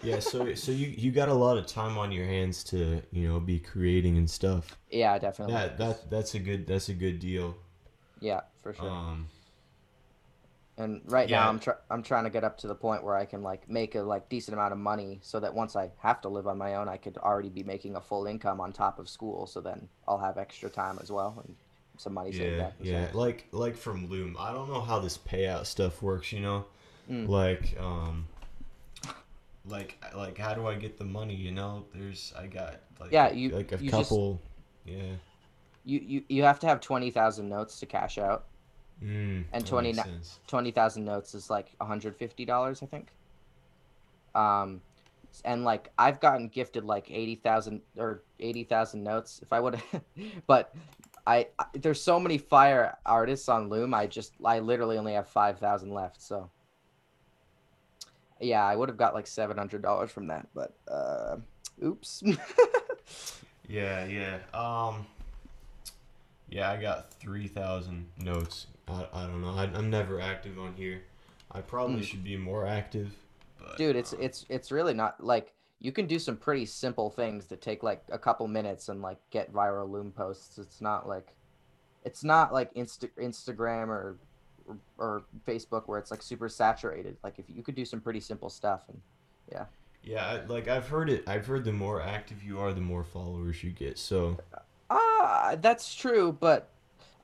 Yeah, 0.02 0.18
so 0.20 0.54
so 0.54 0.72
you 0.72 0.88
you 0.88 1.10
got 1.12 1.28
a 1.28 1.34
lot 1.34 1.56
of 1.56 1.66
time 1.66 1.98
on 1.98 2.12
your 2.12 2.26
hands 2.26 2.64
to 2.64 3.02
you 3.12 3.28
know 3.28 3.40
be 3.40 3.58
creating 3.58 4.18
and 4.18 4.28
stuff. 4.28 4.76
yeah 4.90 5.18
definitely 5.18 5.54
That 5.54 5.78
that 5.78 6.10
that's 6.10 6.34
a 6.34 6.38
good 6.38 6.66
that's 6.66 6.88
a 6.88 6.94
good 6.94 7.18
deal. 7.20 7.56
yeah 8.20 8.40
for 8.62 8.74
sure 8.74 8.90
Um, 8.90 9.26
and 10.78 11.00
right 11.06 11.28
Yeah. 11.28 11.40
now 11.40 11.48
i'm 11.48 11.58
try- 11.58 11.74
i'm 11.90 12.02
trying 12.02 12.24
to 12.24 12.30
get 12.30 12.44
up 12.44 12.58
to 12.58 12.66
the 12.66 12.74
point 12.74 13.02
where 13.02 13.16
i 13.16 13.24
can 13.24 13.42
like 13.42 13.68
make 13.68 13.94
a 13.94 14.00
like 14.02 14.28
decent 14.28 14.54
amount 14.54 14.72
of 14.72 14.78
money 14.78 15.18
so 15.22 15.40
that 15.40 15.54
once 15.54 15.74
i 15.76 15.90
have 15.98 16.20
to 16.22 16.28
live 16.28 16.46
on 16.46 16.58
my 16.58 16.74
own 16.74 16.88
i 16.88 16.96
could 16.96 17.16
already 17.18 17.48
be 17.48 17.62
making 17.62 17.96
a 17.96 18.00
full 18.00 18.26
income 18.26 18.60
on 18.60 18.72
top 18.72 18.98
of 18.98 19.08
school 19.08 19.46
so 19.46 19.60
then 19.60 19.88
i'll 20.06 20.18
have 20.18 20.36
extra 20.38 20.68
time 20.68 20.98
as 21.02 21.10
well 21.10 21.42
and 21.46 21.54
some 21.98 22.12
money 22.12 22.30
saved 22.30 22.58
yeah, 22.58 22.64
up 22.66 22.72
yeah. 22.82 23.08
Like 23.14 23.46
like 23.52 23.74
from 23.74 24.10
Loom, 24.10 24.36
I 24.38 24.52
don't 24.52 24.68
know 24.70 24.82
how 24.82 24.98
this 24.98 25.16
payout 25.16 25.64
stuff 25.64 26.02
works. 26.02 26.30
You 26.30 26.40
know, 26.40 26.66
Mm. 27.10 27.26
like 27.26 27.74
um, 27.80 28.26
like 29.66 29.96
like 30.14 30.36
how 30.38 30.52
do 30.54 30.66
I 30.66 30.74
get 30.74 30.98
the 30.98 31.04
money? 31.04 31.34
You 31.34 31.52
know, 31.52 31.84
there's 31.94 32.32
I 32.38 32.46
got 32.48 32.76
like 33.00 33.12
Yeah, 33.12 33.30
you- 33.32 33.48
like 33.50 33.72
a 33.72 33.78
you 33.82 33.90
just- 33.90 34.10
couple. 34.10 34.40
Yeah. 34.84 35.02
you, 35.84 35.98
you 36.00 36.22
you 36.28 36.42
have 36.42 36.60
to 36.60 36.66
have 36.66 36.80
20000 36.80 37.48
notes 37.48 37.80
to 37.80 37.86
cash 37.86 38.18
out 38.18 38.44
Mm, 39.02 39.44
And 39.52 39.62
that 39.64 39.68
20 39.68 39.88
makes 39.88 39.96
na- 39.98 40.02
sense. 40.04 40.40
20000 40.46 41.04
notes 41.04 41.34
is 41.34 41.50
like 41.50 41.74
$150 41.80 42.82
i 42.82 42.86
think 42.86 43.08
um 44.34 44.80
and 45.44 45.64
like 45.64 45.92
i've 45.98 46.18
gotten 46.20 46.48
gifted 46.48 46.84
like 46.84 47.10
80000 47.10 47.82
or 47.98 48.22
80000 48.40 49.02
notes 49.04 49.40
if 49.42 49.52
i 49.52 49.60
would 49.60 49.80
but 50.46 50.74
I, 51.26 51.48
I 51.58 51.66
there's 51.74 52.00
so 52.02 52.18
many 52.18 52.38
fire 52.38 52.96
artists 53.04 53.48
on 53.48 53.68
loom 53.68 53.92
i 53.92 54.06
just 54.06 54.32
i 54.44 54.60
literally 54.60 54.96
only 54.96 55.12
have 55.12 55.28
5000 55.28 55.90
left 55.90 56.22
so 56.22 56.50
yeah 58.40 58.64
i 58.64 58.74
would 58.74 58.88
have 58.88 58.98
got 58.98 59.12
like 59.14 59.26
$700 59.26 60.08
from 60.10 60.28
that 60.28 60.46
but 60.54 60.72
uh 60.90 61.36
oops 61.84 62.22
Yeah, 63.68 64.04
yeah. 64.06 64.38
Um, 64.54 65.06
yeah, 66.48 66.70
I 66.70 66.80
got 66.80 67.10
three 67.14 67.48
thousand 67.48 68.06
notes. 68.18 68.66
I, 68.88 69.06
I 69.12 69.22
don't 69.26 69.42
know. 69.42 69.50
I, 69.54 69.64
I'm 69.64 69.90
never 69.90 70.20
active 70.20 70.58
on 70.58 70.74
here. 70.74 71.02
I 71.52 71.60
probably 71.60 72.00
Mm. 72.00 72.04
should 72.04 72.24
be 72.24 72.36
more 72.36 72.66
active. 72.66 73.14
But, 73.58 73.76
dude 73.78 73.96
it's 73.96 74.12
um, 74.12 74.18
it's 74.20 74.44
it's 74.48 74.70
really 74.70 74.94
not 74.94 75.22
like 75.24 75.52
you 75.80 75.90
can 75.92 76.06
do 76.06 76.18
some 76.18 76.36
pretty 76.36 76.66
simple 76.66 77.10
things 77.10 77.46
that 77.46 77.60
take 77.62 77.82
like 77.82 78.02
a 78.10 78.18
couple 78.18 78.46
minutes 78.48 78.88
and 78.88 79.00
like 79.02 79.18
get 79.30 79.52
viral 79.52 79.90
loom 79.90 80.10
posts 80.12 80.58
it's 80.58 80.80
not 80.80 81.08
like 81.08 81.28
it's 82.04 82.22
not 82.22 82.52
like 82.52 82.72
Insta- 82.74 83.10
instagram 83.20 83.88
or 83.88 84.16
or, 84.68 84.76
or 84.98 85.22
Facebook 85.46 85.84
where 85.86 85.98
it's 85.98 86.10
like 86.10 86.22
super 86.22 86.48
saturated. 86.48 87.16
Like 87.24 87.38
if 87.38 87.44
you 87.48 87.62
could 87.62 87.74
do 87.76 87.84
some 87.84 88.00
pretty 88.00 88.20
simple 88.20 88.50
stuff 88.50 88.82
and 88.88 89.00
yeah. 89.50 89.64
Yeah, 90.02 90.26
I- 90.26 90.44
like 90.46 90.68
I've 90.68 90.88
heard 90.88 91.08
it. 91.08 91.28
I've 91.28 91.46
heard 91.46 91.64
the 91.64 91.72
more 91.72 92.02
active 92.02 92.42
you 92.44 92.58
are, 92.60 92.72
the 92.72 92.80
more 92.80 93.04
followers 93.04 93.62
you 93.64 93.70
get. 93.70 93.96
So 93.98 94.38
Ah, 94.90 95.56
that's 95.60 95.94
true, 95.94 96.36
but 96.38 96.68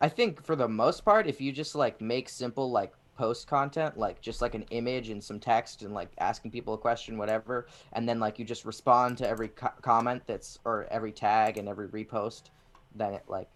I 0.03 0.09
think 0.09 0.45
for 0.45 0.57
the 0.57 0.69
most 0.69 1.05
part, 1.05 1.27
if 1.27 1.41
you 1.41 1.53
just 1.53 1.75
like 1.75 2.01
make 2.01 2.29
simple 2.29 2.71
like 2.71 2.93
post 3.17 3.47
content, 3.47 3.97
like 3.97 4.21
just 4.21 4.43
like 4.43 4.55
an 4.55 4.65
image 4.71 5.09
and 5.11 5.23
some 5.23 5.39
text 5.39 5.83
and 5.83 5.95
like 5.95 6.11
asking 6.19 6.51
people 6.51 6.75
a 6.75 6.79
question, 6.79 7.17
whatever, 7.17 7.69
and 7.93 8.07
then 8.09 8.19
like 8.19 8.39
you 8.39 8.45
just 8.45 8.65
respond 8.65 9.17
to 9.19 9.29
every 9.29 9.49
co- 9.49 9.71
comment 9.81 10.23
that's 10.27 10.59
or 10.65 10.87
every 10.91 11.13
tag 11.13 11.57
and 11.57 11.69
every 11.69 11.89
repost, 11.89 12.51
then 12.97 13.15
it 13.15 13.23
like 13.29 13.49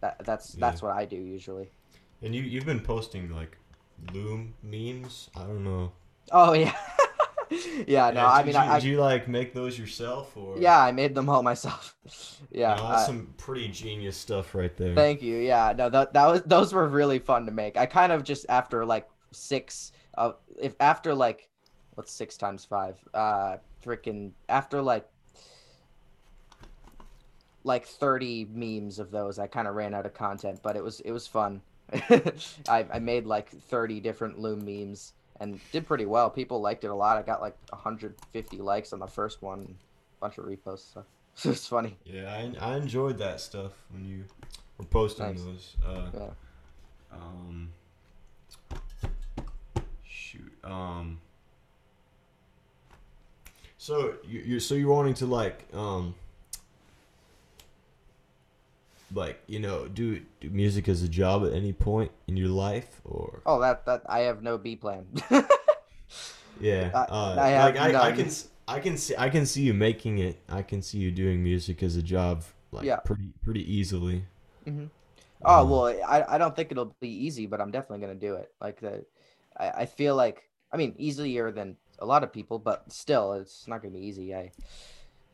that 0.00 0.24
that's 0.24 0.54
Yeah. 0.54 0.60
that's 0.70 0.82
what 0.82 0.92
I 0.96 1.04
do 1.04 1.16
usually. 1.16 1.70
and 2.22 2.34
you 2.34 2.42
you've 2.42 2.66
been 2.66 2.80
posting 2.80 3.30
like 3.30 3.58
Loom 4.12 4.54
memes. 4.62 5.30
I 5.36 5.40
don't 5.44 5.62
know. 5.62 5.92
Oh 6.32 6.54
yeah, 6.54 6.74
yeah. 7.86 8.10
No, 8.10 8.26
I 8.26 8.42
mean, 8.42 8.54
you, 8.54 8.60
I, 8.60 8.78
did 8.80 8.84
you 8.88 8.98
like 9.00 9.28
make 9.28 9.52
those 9.54 9.78
yourself 9.78 10.36
or? 10.36 10.58
yeah, 10.58 10.78
I 10.80 10.92
made 10.92 11.14
them 11.14 11.28
all 11.28 11.42
myself. 11.42 11.96
yeah, 12.50 12.74
No, 12.74 12.88
that's 12.88 13.02
I- 13.02 13.06
some 13.06 13.34
pretty 13.36 13.68
genius 13.68 14.16
stuff 14.16 14.54
right 14.54 14.76
there. 14.76 14.94
Thank 14.94 15.22
you. 15.22 15.36
Yeah, 15.36 15.72
no, 15.76 15.88
that 15.90 16.12
that 16.12 16.26
was 16.26 16.42
those 16.42 16.72
were 16.72 16.88
really 16.88 17.18
fun 17.18 17.46
to 17.46 17.52
make. 17.52 17.76
I 17.76 17.86
kind 17.86 18.12
of 18.12 18.24
just 18.24 18.46
after 18.48 18.84
like 18.84 19.08
six, 19.32 19.92
uh, 20.18 20.32
if 20.60 20.74
after 20.80 21.14
like, 21.14 21.48
what's 21.94 22.12
six 22.12 22.36
times 22.36 22.64
five? 22.64 22.96
Uh, 23.14 23.56
freaking 23.84 24.32
after 24.48 24.80
like, 24.82 25.08
like 27.64 27.86
thirty 27.86 28.46
memes 28.52 28.98
of 28.98 29.10
those, 29.10 29.38
I 29.38 29.46
kind 29.46 29.68
of 29.68 29.74
ran 29.74 29.94
out 29.94 30.06
of 30.06 30.14
content, 30.14 30.60
but 30.62 30.76
it 30.76 30.82
was 30.82 31.00
it 31.00 31.12
was 31.12 31.26
fun. 31.26 31.62
I 31.92 32.86
I 32.92 32.98
made 32.98 33.26
like 33.26 33.48
thirty 33.48 34.00
different 34.00 34.38
Loom 34.38 34.64
memes 34.64 35.12
and 35.42 35.58
did 35.72 35.84
pretty 35.86 36.06
well. 36.06 36.30
People 36.30 36.60
liked 36.60 36.84
it 36.84 36.86
a 36.86 36.94
lot. 36.94 37.18
I 37.18 37.22
got 37.22 37.40
like 37.40 37.56
150 37.70 38.56
likes 38.58 38.92
on 38.92 39.00
the 39.00 39.08
first 39.08 39.42
one, 39.42 39.74
a 40.18 40.20
bunch 40.20 40.38
of 40.38 40.44
reposts. 40.44 40.92
So 40.94 41.04
it 41.44 41.46
was 41.52 41.66
funny. 41.66 41.96
Yeah, 42.04 42.32
I, 42.60 42.72
I 42.72 42.76
enjoyed 42.76 43.18
that 43.18 43.40
stuff 43.40 43.72
when 43.90 44.04
you 44.04 44.24
were 44.78 44.84
posting 44.84 45.26
Nice. 45.26 45.42
those. 45.42 45.76
Uh, 45.84 46.06
Yeah. 46.14 46.30
Um. 47.12 47.72
Shoot. 50.04 50.52
Um. 50.64 51.20
So 53.78 54.14
you 54.24 54.40
you 54.40 54.60
so 54.60 54.74
you're 54.76 54.92
wanting 54.94 55.14
to 55.14 55.26
like 55.26 55.66
um. 55.74 56.14
Like 59.14 59.42
you 59.46 59.58
know, 59.60 59.88
do 59.88 60.20
do 60.40 60.50
music 60.50 60.88
as 60.88 61.02
a 61.02 61.08
job 61.08 61.44
at 61.44 61.52
any 61.52 61.72
point 61.72 62.12
in 62.26 62.36
your 62.36 62.48
life, 62.48 63.00
or 63.04 63.42
Oh, 63.44 63.60
that 63.60 63.84
that 63.86 64.02
I 64.08 64.20
have 64.20 64.42
no 64.42 64.58
B 64.58 64.76
plan. 64.76 65.06
yeah, 66.60 66.92
I- 66.94 67.08
uh, 67.08 67.36
I 67.36 67.48
have 67.48 67.74
like 67.74 67.76
I, 67.76 68.08
I 68.08 68.12
can 68.12 68.30
I 68.68 68.78
can 68.80 68.96
see 68.96 69.14
I 69.16 69.28
can 69.28 69.46
see 69.46 69.62
you 69.62 69.74
making 69.74 70.18
it. 70.18 70.38
I 70.48 70.62
can 70.62 70.82
see 70.82 70.98
you 70.98 71.10
doing 71.10 71.42
music 71.42 71.82
as 71.82 71.96
a 71.96 72.02
job, 72.02 72.44
like 72.70 72.88
Yeah. 72.88 73.00
pretty 73.04 73.32
pretty 73.42 73.62
easily. 73.72 74.24
hmm 74.66 74.86
Oh 75.44 75.64
Um, 75.64 75.66
well, 75.66 76.02
I, 76.08 76.24
I 76.36 76.38
don't 76.38 76.56
think 76.56 76.72
it'll 76.72 76.96
be 77.00 77.10
easy, 77.10 77.46
but 77.46 77.60
I'm 77.60 77.70
definitely 77.70 78.00
gonna 78.00 78.18
do 78.18 78.36
it. 78.36 78.50
Like 78.60 78.80
the, 78.80 79.04
I, 79.56 79.70
I 79.70 79.86
feel 79.86 80.16
like 80.16 80.42
I 80.72 80.76
mean 80.78 80.94
easier 80.98 81.52
than 81.52 81.76
a 82.00 82.06
lot 82.06 82.24
of 82.24 82.32
people, 82.32 82.58
but 82.58 82.90
still 82.92 83.34
it's 83.34 83.68
not 83.68 83.82
gonna 83.82 83.94
be 83.94 84.06
easy. 84.06 84.34
I 84.34 84.52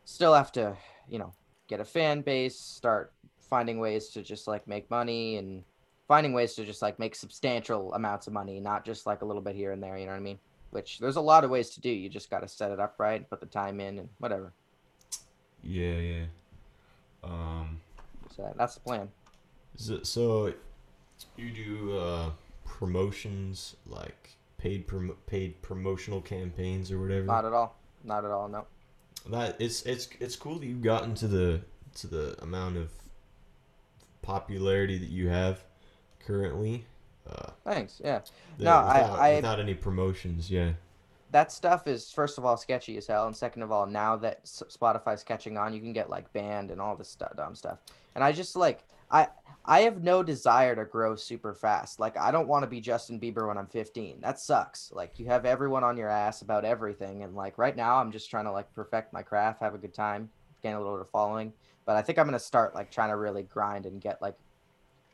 still 0.05 0.35
have 0.35 0.53
to 0.53 0.77
you 1.09 1.19
know 1.19 1.35
get 1.69 1.81
a 1.81 1.85
fan 1.87 2.23
base, 2.23 2.59
start 2.61 3.12
finding 3.48 3.78
ways 3.78 4.08
to 4.11 4.22
just 4.22 4.46
like 4.46 4.66
make 4.66 4.90
money 4.90 5.37
and 5.37 5.62
finding 6.06 6.32
ways 6.32 6.54
to 6.54 6.64
just 6.64 6.82
like 6.82 6.98
make 6.98 7.14
substantial 7.14 7.92
amounts 7.94 8.26
of 8.26 8.32
money, 8.32 8.61
not 8.61 8.84
just 8.84 9.06
like 9.06 9.22
a 9.22 9.24
little 9.24 9.42
bit 9.42 9.54
here 9.54 9.72
and 9.72 9.82
there. 9.82 9.96
You 9.98 10.06
know 10.06 10.12
what 10.12 10.18
I 10.18 10.22
mean? 10.22 10.38
Which 10.70 10.98
there's 10.98 11.16
a 11.16 11.20
lot 11.20 11.44
of 11.44 11.50
ways 11.50 11.70
to 11.70 11.80
do. 11.80 11.88
You 11.90 12.08
just 12.08 12.30
got 12.30 12.40
to 12.40 12.48
set 12.48 12.70
it 12.70 12.80
up 12.80 12.96
right, 12.98 13.28
put 13.28 13.40
the 13.40 13.46
time 13.46 13.80
in, 13.80 13.98
and 13.98 14.08
whatever. 14.18 14.52
Yeah, 15.62 15.94
yeah. 15.94 16.24
Um. 17.24 17.80
So 18.37 18.54
that's 18.56 18.74
the 18.74 18.80
plan. 18.80 19.08
So, 19.76 20.02
so 20.02 20.52
you 21.37 21.50
do 21.50 21.98
uh, 21.98 22.30
promotions 22.64 23.76
like 23.87 24.37
paid 24.58 24.87
prom- 24.87 25.16
paid 25.26 25.61
promotional 25.62 26.20
campaigns 26.20 26.92
or 26.92 27.00
whatever. 27.00 27.24
Not 27.24 27.44
at 27.44 27.52
all. 27.52 27.76
Not 28.04 28.24
at 28.24 28.30
all. 28.30 28.48
No. 28.48 28.66
that 29.30 29.56
it's 29.58 29.82
it's 29.82 30.08
it's 30.20 30.37
cool 30.37 30.58
that 30.58 30.66
you've 30.66 30.82
gotten 30.82 31.14
to 31.16 31.26
the 31.28 31.61
to 31.96 32.06
the 32.06 32.37
amount 32.42 32.76
of 32.76 32.90
popularity 34.33 34.99
that 34.99 35.09
you 35.09 35.29
have 35.31 35.64
currently. 36.27 36.85
Uh, 37.27 37.51
Thanks. 37.64 37.99
Yeah. 38.05 38.21
No, 38.59 38.73
I- 38.73 39.01
without, 39.01 39.19
I- 39.19 39.35
without 39.37 39.61
any 39.61 39.75
promotions. 39.75 40.51
Yeah. 40.51 40.73
that 41.31 41.51
stuff 41.53 41.87
is 41.87 42.11
first 42.12 42.37
of 42.38 42.45
all 42.45 42.57
sketchy 42.59 42.97
as 42.99 43.07
hell, 43.07 43.27
and 43.27 43.35
second 43.37 43.62
of 43.62 43.73
all, 43.73 43.87
now 43.87 44.17
that 44.17 44.45
Spotify's 44.45 45.23
catching 45.25 45.57
on, 45.59 45.73
you 45.75 45.81
can 45.81 45.93
get 45.95 46.09
like 46.11 46.31
banned 46.35 46.71
and 46.71 46.81
all 46.81 46.95
this 46.97 47.09
stuff, 47.09 47.35
dumb 47.37 47.55
stuff. 47.55 47.79
And 48.14 48.23
I 48.23 48.33
just 48.33 48.55
like 48.57 48.85
I 49.11 49.29
I 49.64 49.81
have 49.81 50.03
no 50.03 50.23
desire 50.23 50.75
to 50.77 50.85
grow 50.85 51.17
super 51.17 51.55
fast. 51.55 51.99
Like 52.01 52.17
I 52.19 52.31
don't 52.31 52.49
want 52.49 52.62
to 52.64 52.67
be 52.67 52.81
Justin 52.83 53.19
Bieber 53.21 53.47
when 53.49 53.57
I'm 53.59 53.67
15. 53.67 54.21
That 54.21 54.38
sucks. 54.38 54.91
Like 54.93 55.19
you 55.19 55.25
have 55.27 55.45
everyone 55.47 55.85
on 55.85 55.97
your 55.97 56.09
ass 56.11 56.43
about 56.43 56.64
everything, 56.67 57.23
and 57.23 57.35
like 57.35 57.57
right 57.59 57.77
now, 57.77 57.97
I'm 57.97 58.12
just 58.12 58.29
trying 58.31 58.45
to 58.47 58.53
like 58.53 58.75
perfect 58.75 59.12
my 59.14 59.23
craft, 59.23 59.61
have 59.61 59.75
a 59.75 59.79
good 59.79 59.95
time, 59.95 60.29
gain 60.62 60.75
a 60.75 60.79
little 60.79 60.95
bit 60.97 61.03
of 61.03 61.11
following. 61.11 61.53
But 61.88 61.96
I 61.96 62.03
think 62.03 62.18
I'm 62.18 62.27
gonna 62.27 62.38
start 62.38 62.74
like 62.74 62.90
trying 62.90 63.09
to 63.09 63.16
really 63.16 63.44
grind 63.44 63.87
and 63.87 63.98
get 63.98 64.20
like 64.20 64.37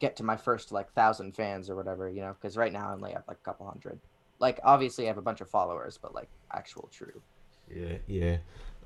get 0.00 0.16
to 0.16 0.24
my 0.24 0.37
first 0.37 0.72
like 0.72 0.92
thousand 0.92 1.37
fans 1.37 1.70
or 1.70 1.76
whatever, 1.76 2.10
you 2.10 2.20
know, 2.20 2.34
because 2.34 2.56
right 2.56 2.72
now 2.72 2.90
I 2.90 2.92
only 2.94 3.12
have 3.12 3.22
like 3.28 3.38
a 3.38 3.44
couple 3.44 3.64
hundred 3.64 4.00
like 4.38 4.60
obviously 4.64 5.04
I 5.04 5.08
have 5.08 5.18
a 5.18 5.22
bunch 5.22 5.40
of 5.40 5.48
followers, 5.48 5.98
but 6.00 6.14
like 6.14 6.28
actual 6.52 6.88
true. 6.92 7.22
Yeah. 7.74 7.98
Yeah. 8.06 8.37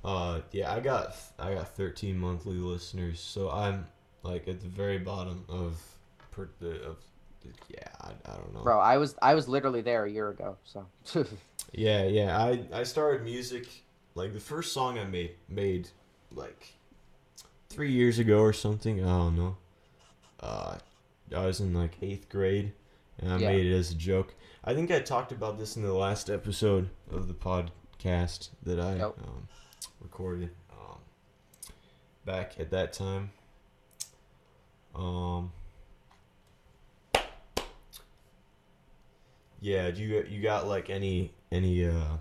Uh, 0.04 0.40
yeah. 0.52 0.72
I 0.72 0.80
got 0.80 1.16
I 1.38 1.54
got 1.54 1.68
13 1.68 2.18
monthly 2.18 2.56
listeners, 2.56 3.20
so 3.20 3.50
I'm 3.50 3.86
like 4.22 4.48
at 4.48 4.60
the 4.60 4.68
very 4.68 4.98
bottom 4.98 5.44
of 5.48 5.80
per, 6.30 6.48
the 6.60 6.82
of 6.82 6.96
yeah. 7.68 7.88
I, 8.00 8.10
I 8.30 8.36
don't 8.36 8.54
know. 8.54 8.62
Bro, 8.62 8.80
I 8.80 8.98
was 8.98 9.16
I 9.22 9.34
was 9.34 9.48
literally 9.48 9.80
there 9.80 10.04
a 10.04 10.10
year 10.10 10.28
ago, 10.28 10.56
so 10.64 10.86
Yeah, 11.72 12.04
yeah. 12.04 12.38
I 12.38 12.60
I 12.72 12.82
started 12.82 13.24
music 13.24 13.66
like 14.14 14.32
the 14.32 14.40
first 14.40 14.72
song 14.72 14.98
I 14.98 15.04
made 15.04 15.32
made 15.48 15.88
like 16.32 16.74
three 17.68 17.92
years 17.92 18.18
ago 18.18 18.40
or 18.40 18.52
something. 18.52 19.02
I 19.04 19.06
don't 19.08 19.36
know. 19.36 19.56
Uh, 20.40 20.78
I 21.34 21.46
was 21.46 21.60
in 21.60 21.74
like 21.74 21.96
eighth 22.02 22.28
grade, 22.28 22.72
and 23.18 23.32
I 23.32 23.36
Yeah. 23.38 23.48
made 23.48 23.66
it 23.66 23.76
as 23.76 23.90
a 23.90 23.94
joke. 23.94 24.34
I 24.64 24.74
think 24.74 24.90
I 24.90 25.00
talked 25.00 25.32
about 25.32 25.58
this 25.58 25.76
in 25.76 25.82
the 25.82 25.92
last 25.92 26.30
episode 26.30 26.90
of 27.10 27.28
the 27.28 27.34
podcast 27.34 28.50
that 28.62 28.80
I 28.80 29.00
um, 29.00 29.48
recorded 30.00 30.50
um, 30.72 30.98
back 32.24 32.58
at 32.58 32.70
that 32.70 32.92
time. 32.92 33.30
Um. 34.94 35.52
Yeah, 39.60 39.90
do 39.90 40.02
you 40.02 40.24
you 40.28 40.40
got 40.40 40.68
like 40.68 40.88
any 40.88 41.32
any 41.50 41.84
uh 41.84 42.16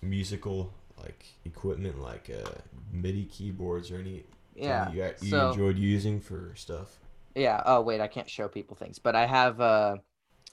musical 0.00 0.72
like 1.02 1.24
equipment 1.44 2.00
like 2.00 2.30
uh 2.30 2.50
MIDI 2.90 3.24
keyboards 3.26 3.90
or 3.90 3.96
any 3.98 4.24
yeah. 4.54 4.90
you, 4.90 5.02
got, 5.02 5.22
you 5.22 5.30
so 5.30 5.50
enjoyed 5.50 5.78
using 5.78 6.20
for 6.20 6.52
stuff? 6.54 6.98
yeah. 7.34 7.62
Oh 7.66 7.80
wait, 7.80 8.00
I 8.00 8.06
can't 8.06 8.28
show 8.28 8.48
people 8.48 8.76
things, 8.76 8.98
but 8.98 9.16
I 9.16 9.26
have 9.26 9.60
uh, 9.60 9.96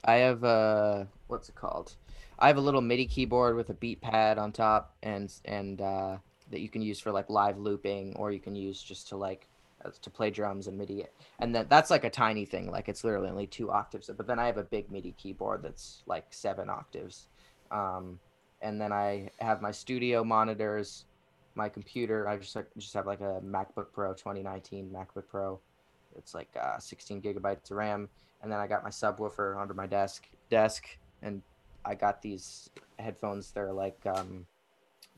I 0.04 0.16
have 0.16 0.44
uh, 0.44 1.06
what's 1.28 1.50
it 1.50 1.56
called? 1.56 1.96
I 2.40 2.48
have 2.48 2.58
a 2.58 2.62
little 2.62 2.82
MIDI 2.82 3.06
keyboard 3.06 3.56
with 3.56 3.70
a 3.70 3.76
beat 3.76 4.02
pad 4.02 4.38
on 4.38 4.52
top, 4.52 4.96
and 5.04 5.32
and 5.46 5.82
uh, 5.82 6.18
that 6.50 6.60
you 6.60 6.70
can 6.70 6.82
use 6.82 7.00
for 7.00 7.12
like 7.12 7.30
live 7.30 7.58
looping, 7.58 8.16
or 8.16 8.32
you 8.32 8.40
can 8.40 8.56
use 8.56 8.82
just 8.82 9.10
to 9.10 9.18
like 9.18 9.48
uh, 9.86 9.92
to 10.02 10.10
play 10.10 10.32
drums 10.32 10.68
and 10.68 10.78
MIDI. 10.78 11.06
And 11.40 11.54
then 11.54 11.68
that's 11.70 11.90
like 11.90 12.04
a 12.04 12.10
tiny 12.10 12.46
thing, 12.46 12.72
like 12.72 12.90
it's 12.90 13.04
literally 13.04 13.30
only 13.30 13.48
two 13.48 13.72
octaves. 13.72 14.10
But 14.16 14.28
then 14.28 14.40
I 14.40 14.48
have 14.48 14.58
a 14.58 14.64
big 14.64 14.92
MIDI 14.92 15.14
keyboard 15.18 15.64
that's 15.64 16.04
like 16.06 16.26
seven 16.32 16.70
octaves. 16.70 17.28
Um, 17.72 18.20
and 18.62 18.80
then 18.80 18.92
I 18.92 19.30
have 19.40 19.62
my 19.62 19.72
studio 19.72 20.24
monitors, 20.24 21.06
my 21.56 21.70
computer. 21.70 22.28
I 22.28 22.38
just 22.38 22.58
just 22.78 22.94
have 22.94 23.06
like 23.06 23.22
a 23.22 23.42
MacBook 23.44 23.88
Pro 23.94 24.14
2019 24.14 24.90
MacBook 24.90 25.28
Pro. 25.30 25.60
It's 26.16 26.34
like 26.34 26.50
uh, 26.62 26.78
16 26.78 27.22
gigabytes 27.22 27.72
of 27.72 27.78
RAM, 27.78 28.10
and 28.42 28.52
then 28.52 28.60
I 28.60 28.68
got 28.68 28.84
my 28.84 28.90
subwoofer 28.90 29.60
under 29.60 29.74
my 29.74 29.88
desk 29.88 30.28
desk, 30.50 30.86
and 31.22 31.42
I 31.86 31.96
got 31.96 32.22
these 32.22 32.70
headphones. 33.00 33.52
They're 33.52 33.74
like 33.74 34.00
um, 34.06 34.46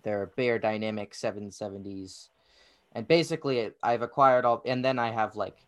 they're 0.04 0.32
Beyerdynamic 0.38 1.12
770s, 1.12 2.30
and 2.94 3.08
basically 3.08 3.72
I've 3.82 4.02
acquired 4.02 4.46
all. 4.46 4.62
And 4.66 4.84
then 4.84 5.00
I 5.00 5.12
have 5.12 5.36
like, 5.36 5.66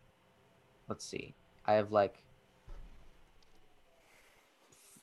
let's 0.87 1.05
see, 1.05 1.33
I 1.65 1.73
have 1.73 1.91
like 1.91 2.21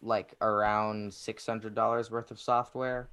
like 0.03 0.35
around 0.41 1.13
six 1.13 1.47
hundred 1.47 1.75
dollars 1.75 2.11
worth 2.11 2.31
of 2.31 2.41
software 2.41 3.09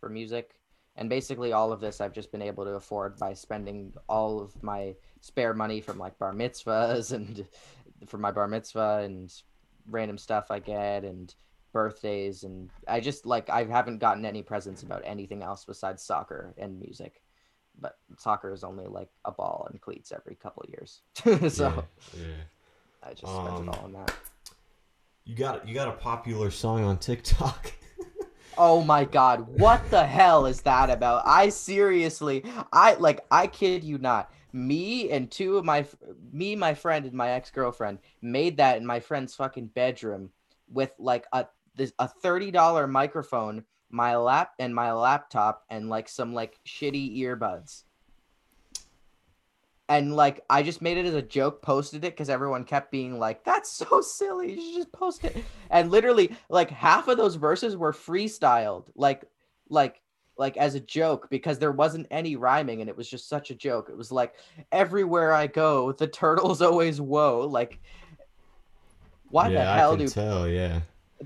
for 0.00 0.08
music. 0.08 0.54
And 0.96 1.08
basically, 1.08 1.52
all 1.52 1.72
of 1.72 1.80
this 1.80 2.00
I've 2.00 2.12
just 2.12 2.30
been 2.30 2.42
able 2.42 2.64
to 2.64 2.72
afford 2.72 3.18
by 3.18 3.34
spending 3.34 3.92
all 4.08 4.40
of 4.40 4.62
my 4.62 4.94
spare 5.20 5.52
money 5.54 5.80
from 5.80 5.98
like 5.98 6.18
bar 6.18 6.32
mitzvahs 6.32 7.12
and 7.16 7.44
for 8.06 8.18
my 8.18 8.30
bar 8.30 8.46
mitzvah 8.46 9.00
and 9.04 9.32
random 9.90 10.18
stuff 10.18 10.50
I 10.50 10.60
get 10.60 11.04
and 11.04 11.34
birthdays 11.72 12.44
and 12.44 12.70
I 12.86 13.00
just 13.00 13.26
like 13.26 13.50
I 13.50 13.64
haven't 13.64 13.98
gotten 13.98 14.24
any 14.24 14.42
presents 14.42 14.82
about 14.84 15.02
anything 15.04 15.42
else 15.42 15.64
besides 15.64 16.02
soccer 16.02 16.54
and 16.56 16.78
music. 16.78 17.20
But 17.80 17.96
soccer 18.18 18.52
is 18.52 18.62
only 18.62 18.86
like 18.86 19.08
a 19.24 19.32
ball 19.32 19.66
and 19.70 19.80
cleats 19.80 20.12
every 20.12 20.36
couple 20.36 20.62
of 20.62 20.70
years. 20.70 21.00
so 21.52 21.84
yeah, 22.16 22.22
yeah. 22.24 22.34
I 23.02 23.14
just 23.14 23.32
spent 23.32 23.48
Um, 23.48 23.68
it 23.68 23.76
all 23.76 23.84
on 23.84 23.92
that. 23.94 24.14
You 25.24 25.34
got 25.34 25.66
you 25.66 25.74
got 25.74 25.88
a 25.88 25.92
popular 25.92 26.52
song 26.52 26.84
on 26.84 26.98
TikTok. 26.98 27.72
Oh 28.56 28.84
my 28.84 29.04
god, 29.04 29.48
what 29.58 29.90
the 29.90 30.06
hell 30.06 30.46
is 30.46 30.60
that 30.62 30.88
about? 30.90 31.22
I 31.26 31.48
seriously, 31.48 32.44
I 32.72 32.94
like 32.94 33.24
I 33.30 33.46
kid 33.46 33.82
you 33.82 33.98
not. 33.98 34.30
Me 34.52 35.10
and 35.10 35.30
two 35.30 35.56
of 35.56 35.64
my 35.64 35.84
me, 36.32 36.54
my 36.54 36.74
friend 36.74 37.04
and 37.04 37.14
my 37.14 37.30
ex-girlfriend 37.30 37.98
made 38.22 38.58
that 38.58 38.76
in 38.76 38.86
my 38.86 39.00
friend's 39.00 39.34
fucking 39.34 39.66
bedroom 39.68 40.30
with 40.68 40.92
like 40.98 41.26
a 41.32 41.46
this 41.74 41.92
a 41.98 42.08
$30 42.22 42.88
microphone, 42.88 43.64
my 43.90 44.16
lap 44.16 44.52
and 44.60 44.74
my 44.74 44.92
laptop 44.92 45.64
and 45.68 45.88
like 45.88 46.08
some 46.08 46.32
like 46.32 46.58
shitty 46.64 47.18
earbuds. 47.18 47.82
And 49.88 50.16
like 50.16 50.42
I 50.48 50.62
just 50.62 50.80
made 50.80 50.96
it 50.96 51.04
as 51.04 51.14
a 51.14 51.22
joke, 51.22 51.60
posted 51.60 52.04
it 52.04 52.12
because 52.12 52.30
everyone 52.30 52.64
kept 52.64 52.90
being 52.90 53.18
like, 53.18 53.44
"That's 53.44 53.70
so 53.70 54.00
silly! 54.00 54.52
You 54.52 54.60
should 54.60 54.76
just 54.76 54.92
post 54.92 55.24
it." 55.24 55.36
And 55.70 55.90
literally, 55.90 56.34
like 56.48 56.70
half 56.70 57.08
of 57.08 57.18
those 57.18 57.34
verses 57.34 57.76
were 57.76 57.92
freestyled, 57.92 58.86
like, 58.94 59.24
like, 59.68 60.00
like 60.38 60.56
as 60.56 60.74
a 60.74 60.80
joke 60.80 61.28
because 61.28 61.58
there 61.58 61.72
wasn't 61.72 62.06
any 62.10 62.34
rhyming, 62.34 62.80
and 62.80 62.88
it 62.88 62.96
was 62.96 63.10
just 63.10 63.28
such 63.28 63.50
a 63.50 63.54
joke. 63.54 63.90
It 63.90 63.96
was 63.96 64.10
like, 64.10 64.34
"Everywhere 64.72 65.34
I 65.34 65.48
go, 65.48 65.92
the 65.92 66.06
turtles 66.06 66.62
always 66.62 66.98
whoa." 66.98 67.46
Like, 67.46 67.78
why 69.28 69.48
yeah, 69.48 69.64
the 69.64 69.72
hell 69.72 69.92
I 69.92 69.96
can 69.96 70.06
do 70.06 70.10
tell. 70.10 70.48
Yeah. 70.48 70.80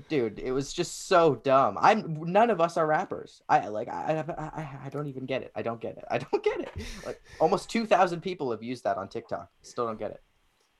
Dude 0.07 0.39
it 0.39 0.51
was 0.51 0.71
just 0.71 1.07
so 1.07 1.35
dumb 1.35 1.77
i'm 1.81 2.21
none 2.31 2.49
of 2.49 2.61
us 2.61 2.77
are 2.77 2.85
rappers 2.87 3.41
i 3.49 3.67
like 3.67 3.87
I, 3.89 4.23
I 4.37 4.43
i 4.61 4.85
i 4.85 4.89
don't 4.89 5.07
even 5.07 5.25
get 5.25 5.41
it 5.41 5.51
i 5.55 5.61
don't 5.61 5.81
get 5.81 5.97
it 5.97 6.05
i 6.09 6.17
don't 6.17 6.43
get 6.43 6.59
it 6.61 6.69
like 7.03 7.19
almost 7.39 7.69
2000 7.69 8.21
people 8.21 8.51
have 8.51 8.63
used 8.63 8.83
that 8.83 8.97
on 8.97 9.09
tiktok 9.09 9.49
still 9.61 9.87
don't 9.87 9.99
get 9.99 10.11
it 10.11 10.21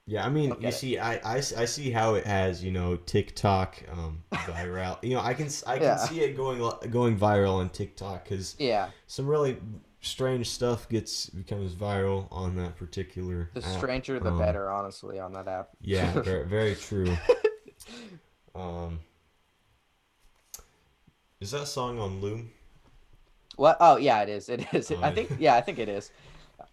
Yeah, 0.06 0.26
I 0.26 0.30
mean, 0.30 0.50
you 0.50 0.56
get 0.58 0.74
it. 0.74 0.80
see, 0.80 0.98
i 0.98 1.66
see 1.66 1.92
how 1.92 2.16
it 2.16 2.26
has, 2.26 2.64
you 2.64 2.72
know, 2.72 2.96
TikTok 2.96 3.84
um, 3.92 4.24
viral. 4.34 4.98
you 5.04 5.14
know, 5.14 5.22
I 5.22 5.34
can 5.36 5.50
I 5.68 5.78
can 5.78 5.86
Yeah. 5.86 5.98
see 5.98 6.22
it 6.22 6.36
going 6.36 6.60
going 6.90 7.18
viral 7.18 7.56
on 7.56 7.70
TikTok 7.70 8.24
because 8.24 8.56
yeah 8.58 8.90
some 9.08 9.28
really 9.28 9.58
strange 10.02 10.50
stuff 10.50 10.90
gets 10.90 11.30
becomes 11.30 11.74
viral 11.76 12.28
on 12.32 12.56
that 12.56 12.76
particular. 12.76 13.50
the 13.54 13.60
app. 13.62 13.66
stranger 13.78 14.20
the 14.20 14.30
um, 14.30 14.38
better 14.40 14.72
honestly 14.72 15.20
on 15.20 15.34
that 15.34 15.48
app 15.48 15.70
Yeah, 15.82 16.12
very, 16.24 16.46
very 16.48 16.76
true. 16.76 17.18
um, 18.60 19.00
is 21.40 21.52
that 21.52 21.68
song 21.68 22.00
on 22.00 22.20
Loom? 22.22 22.52
what 23.56 23.76
oh 23.82 23.98
yeah 23.98 24.22
it 24.22 24.30
is 24.30 24.48
it 24.48 24.66
is 24.74 24.90
Oh, 24.92 25.00
i 25.02 25.12
think 25.12 25.30
yeah 25.38 25.56
i 25.56 25.62
think 25.62 25.80
it 25.80 25.90
is 25.90 26.12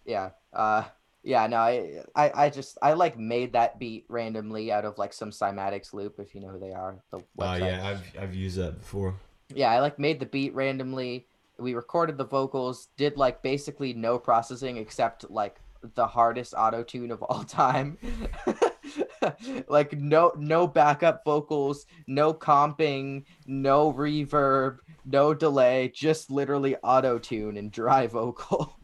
yeah 0.05 0.29
uh 0.53 0.83
yeah 1.21 1.45
no 1.47 1.57
I, 1.57 2.01
I 2.15 2.31
i 2.45 2.49
just 2.49 2.77
i 2.81 2.93
like 2.93 3.19
made 3.19 3.51
that 3.53 3.77
beat 3.77 4.05
randomly 4.07 4.71
out 4.71 4.85
of 4.85 4.97
like 4.97 5.11
some 5.11 5.31
cymatics 5.31 5.91
loop 5.93 6.15
if 6.19 6.33
you 6.33 6.39
know 6.39 6.47
who 6.47 6.59
they 6.59 6.71
are 6.71 7.03
the 7.11 7.17
Oh 7.39 7.55
yeah, 7.55 7.85
I've 7.85 8.03
I've 8.17 8.35
used 8.35 8.57
that 8.57 8.79
before. 8.79 9.15
yeah, 9.53 9.69
I 9.71 9.79
like 9.79 9.99
made 9.99 10.19
the 10.19 10.25
beat 10.25 10.53
randomly. 10.55 11.27
We 11.59 11.73
recorded 11.73 12.17
the 12.17 12.25
vocals, 12.25 12.87
did 12.97 13.17
like 13.17 13.41
basically 13.43 13.93
no 13.93 14.17
processing 14.17 14.77
except 14.77 15.29
like 15.29 15.59
the 15.95 16.07
hardest 16.07 16.53
auto 16.57 16.83
tune 16.83 17.11
of 17.11 17.21
all 17.23 17.43
time. 17.43 17.97
like 19.67 19.93
no 19.93 20.31
no 20.37 20.67
backup 20.67 21.23
vocals, 21.25 21.85
no 22.07 22.33
comping, 22.33 23.23
no 23.45 23.91
reverb, 23.93 24.79
no 25.05 25.33
delay, 25.33 25.91
just 25.93 26.29
literally 26.31 26.75
auto 26.77 27.17
tune 27.19 27.57
and 27.57 27.71
dry 27.71 28.07
vocal. 28.17 28.77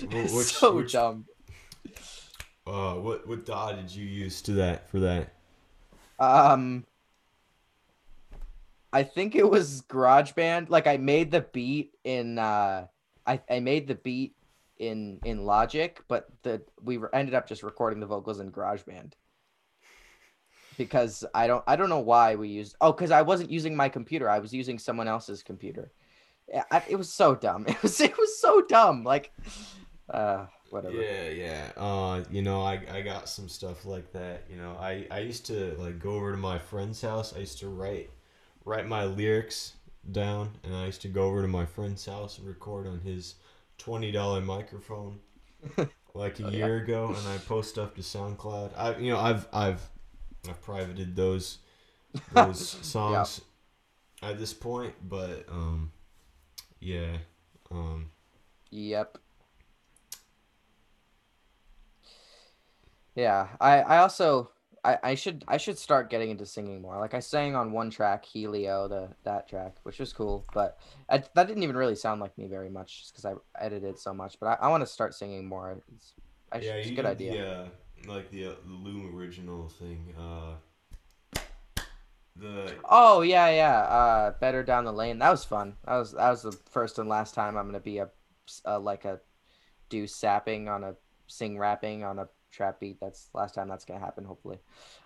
Wh- 0.00 0.12
which- 0.12 0.30
so 0.30 0.76
which- 0.76 0.92
dumb. 0.92 1.26
Uh, 2.66 2.94
what 2.96 3.26
what 3.26 3.46
DAW 3.46 3.72
did 3.72 3.90
you 3.90 4.04
use 4.04 4.42
to 4.42 4.52
that 4.52 4.90
for 4.90 5.00
that? 5.00 5.32
Um 6.18 6.84
I 8.92 9.02
think 9.02 9.34
it 9.34 9.48
was 9.48 9.82
GarageBand. 9.82 10.68
Like 10.68 10.86
I 10.86 10.96
made 10.98 11.30
the 11.30 11.42
beat 11.42 11.94
in 12.04 12.38
uh 12.38 12.86
I, 13.26 13.40
I 13.50 13.60
made 13.60 13.86
the 13.86 13.94
beat 13.94 14.34
in 14.78 15.18
in 15.24 15.44
Logic, 15.44 16.00
but 16.08 16.26
the 16.42 16.62
we 16.82 16.98
ended 17.12 17.34
up 17.34 17.48
just 17.48 17.62
recording 17.62 18.00
the 18.00 18.06
vocals 18.06 18.40
in 18.40 18.50
GarageBand. 18.50 19.12
Because 20.76 21.24
I 21.34 21.46
don't 21.46 21.64
I 21.66 21.76
don't 21.76 21.88
know 21.88 22.00
why 22.00 22.36
we 22.36 22.48
used 22.48 22.76
Oh, 22.80 22.92
cuz 22.92 23.10
I 23.10 23.22
wasn't 23.22 23.50
using 23.50 23.74
my 23.74 23.88
computer. 23.88 24.30
I 24.30 24.38
was 24.38 24.52
using 24.52 24.78
someone 24.78 25.08
else's 25.08 25.42
computer. 25.42 25.92
I, 26.70 26.82
it 26.88 26.96
was 26.96 27.12
so 27.12 27.34
dumb. 27.34 27.66
It 27.68 27.82
was 27.82 28.00
it 28.00 28.16
was 28.16 28.40
so 28.40 28.62
dumb. 28.62 29.04
Like 29.04 29.32
uh 30.08 30.46
whatever. 30.70 31.02
Yeah, 31.02 31.28
yeah. 31.28 31.72
Uh, 31.76 32.24
you 32.30 32.42
know, 32.42 32.62
I, 32.62 32.80
I 32.92 33.02
got 33.02 33.28
some 33.28 33.48
stuff 33.48 33.84
like 33.84 34.12
that. 34.12 34.44
You 34.50 34.56
know, 34.56 34.76
I, 34.78 35.06
I 35.10 35.20
used 35.20 35.46
to 35.46 35.74
like 35.78 35.98
go 35.98 36.12
over 36.12 36.30
to 36.30 36.38
my 36.38 36.58
friend's 36.58 37.00
house. 37.00 37.34
I 37.34 37.40
used 37.40 37.58
to 37.58 37.68
write 37.68 38.10
write 38.64 38.86
my 38.86 39.04
lyrics 39.04 39.74
down, 40.12 40.50
and 40.62 40.74
I 40.74 40.86
used 40.86 41.02
to 41.02 41.08
go 41.08 41.22
over 41.22 41.42
to 41.42 41.48
my 41.48 41.66
friend's 41.66 42.04
house 42.04 42.38
and 42.38 42.46
record 42.46 42.86
on 42.86 43.00
his 43.00 43.34
twenty 43.78 44.12
dollar 44.12 44.40
microphone, 44.40 45.20
like 46.14 46.40
a 46.40 46.42
Oh, 46.42 46.50
yeah. 46.50 46.68
year 46.68 46.76
ago, 46.78 47.14
and 47.14 47.26
I 47.28 47.38
post 47.38 47.70
stuff 47.70 47.94
to 47.94 48.00
SoundCloud. 48.02 48.72
I 48.76 48.96
you 48.98 49.12
know 49.12 49.18
I've 49.18 49.46
I've 49.52 49.88
I've 50.48 50.60
privated 50.62 51.16
those 51.16 51.58
those 52.32 52.62
songs 52.82 53.40
at 54.22 54.38
this 54.38 54.54
point, 54.54 54.94
but 55.08 55.46
um, 55.50 55.92
yeah, 56.80 57.18
um. 57.70 58.10
Yep. 58.70 59.18
Yeah, 63.14 63.48
I 63.60 63.80
I 63.80 63.98
also 63.98 64.50
I 64.84 64.98
I 65.02 65.14
should 65.14 65.44
I 65.48 65.56
should 65.56 65.78
start 65.78 66.10
getting 66.10 66.30
into 66.30 66.46
singing 66.46 66.80
more. 66.80 66.98
Like 66.98 67.14
I 67.14 67.20
sang 67.20 67.54
on 67.56 67.72
one 67.72 67.90
track, 67.90 68.24
Helio, 68.24 68.88
the 68.88 69.08
that 69.24 69.48
track, 69.48 69.76
which 69.82 69.98
was 69.98 70.12
cool, 70.12 70.44
but 70.54 70.78
I, 71.08 71.18
that 71.18 71.46
didn't 71.46 71.62
even 71.62 71.76
really 71.76 71.94
sound 71.94 72.20
like 72.20 72.36
me 72.38 72.46
very 72.46 72.70
much, 72.70 73.00
just 73.00 73.12
because 73.12 73.24
I 73.24 73.34
edited 73.64 73.98
so 73.98 74.12
much. 74.14 74.38
But 74.40 74.60
I, 74.60 74.66
I 74.66 74.68
want 74.68 74.82
to 74.82 74.86
start 74.86 75.14
singing 75.14 75.46
more. 75.46 75.80
It's, 75.94 76.14
I 76.52 76.60
should, 76.60 76.66
Yeah, 76.66 76.74
it's 76.74 76.90
a 76.90 76.94
good 76.94 77.06
idea. 77.06 77.32
The, 77.32 78.10
uh, 78.10 78.12
like 78.12 78.30
the, 78.30 78.46
uh, 78.46 78.54
the 78.64 78.72
Loom 78.72 79.14
original 79.16 79.68
thing. 79.68 80.14
Uh, 80.18 80.54
the 82.36 82.74
Oh 82.84 83.22
yeah, 83.22 83.50
yeah. 83.50 83.78
Uh, 83.80 84.30
better 84.40 84.62
down 84.62 84.84
the 84.84 84.92
lane. 84.92 85.18
That 85.18 85.30
was 85.30 85.44
fun. 85.44 85.74
That 85.84 85.96
was 85.96 86.12
that 86.12 86.30
was 86.30 86.42
the 86.42 86.52
first 86.70 86.98
and 86.98 87.08
last 87.08 87.34
time 87.34 87.56
I'm 87.56 87.66
gonna 87.66 87.80
be 87.80 87.98
a, 87.98 88.08
a 88.64 88.78
like 88.78 89.04
a 89.04 89.20
do 89.88 90.06
sapping 90.06 90.68
on 90.68 90.84
a 90.84 90.94
sing 91.26 91.58
rapping 91.58 92.04
on 92.04 92.18
a 92.18 92.28
trap 92.58 92.78
beat. 92.80 92.98
That's 93.00 93.30
last 93.32 93.54
time 93.54 93.68
that's 93.68 93.84
gonna 93.86 94.00
happen. 94.00 94.24
Hopefully. 94.24 94.58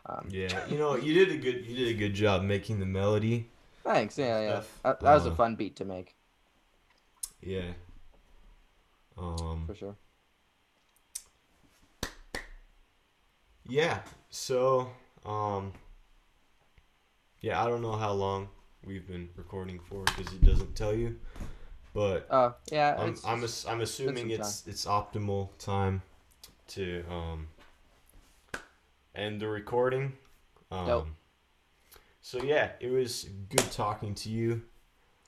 Um, 0.07 0.27
yeah, 0.31 0.67
you 0.69 0.79
know, 0.79 0.97
you 0.97 1.12
did 1.15 1.31
a 1.31 1.37
good 1.37 1.65
you 1.67 1.77
did 1.77 1.88
a 1.95 1.99
good 1.99 2.15
job 2.15 2.43
making 2.43 2.81
the 2.81 2.87
melody. 2.87 3.49
Thanks. 3.85 4.19
Yeah, 4.19 4.41
yeah. 4.41 4.62
That, 4.83 5.01
that 5.01 5.15
was 5.15 5.27
a 5.27 5.31
Uh, 5.31 5.35
fun 5.35 5.55
beat 5.57 5.77
to 5.77 5.85
make 5.85 6.15
Yeah. 7.41 7.73
Um. 9.17 9.65
for 9.67 9.75
sure. 9.75 9.97
Yeah. 13.69 14.01
So. 14.31 14.88
Um. 15.25 15.73
Yeah, 17.41 17.62
I 17.62 17.69
don't 17.69 17.83
know 17.83 17.97
how 17.97 18.12
long 18.12 18.49
we've 18.85 19.07
been 19.07 19.29
recording 19.37 19.81
for 19.88 20.05
because 20.05 20.33
it 20.33 20.43
doesn't 20.45 20.75
tell 20.77 20.95
you, 20.95 21.19
but 21.93 22.27
Oh 22.31 22.55
yeah. 22.71 22.95
I'm 22.99 23.09
it's- 23.11 23.25
I'm, 23.25 23.43
ass- 23.45 23.67
I'm 23.69 23.81
assuming 23.81 24.31
it's 24.31 24.65
it's 24.67 24.87
optimal 24.87 25.49
time 25.59 26.03
to 26.68 27.05
um 27.11 27.48
end 29.14 29.40
the 29.40 29.48
recording. 29.48 30.12
Um, 30.70 30.87
Dope. 30.87 31.09
So 32.20 32.42
yeah, 32.42 32.70
it 32.81 32.90
was 32.90 33.25
good 33.48 33.70
talking 33.72 34.14
to 34.16 34.29
you. 34.31 34.62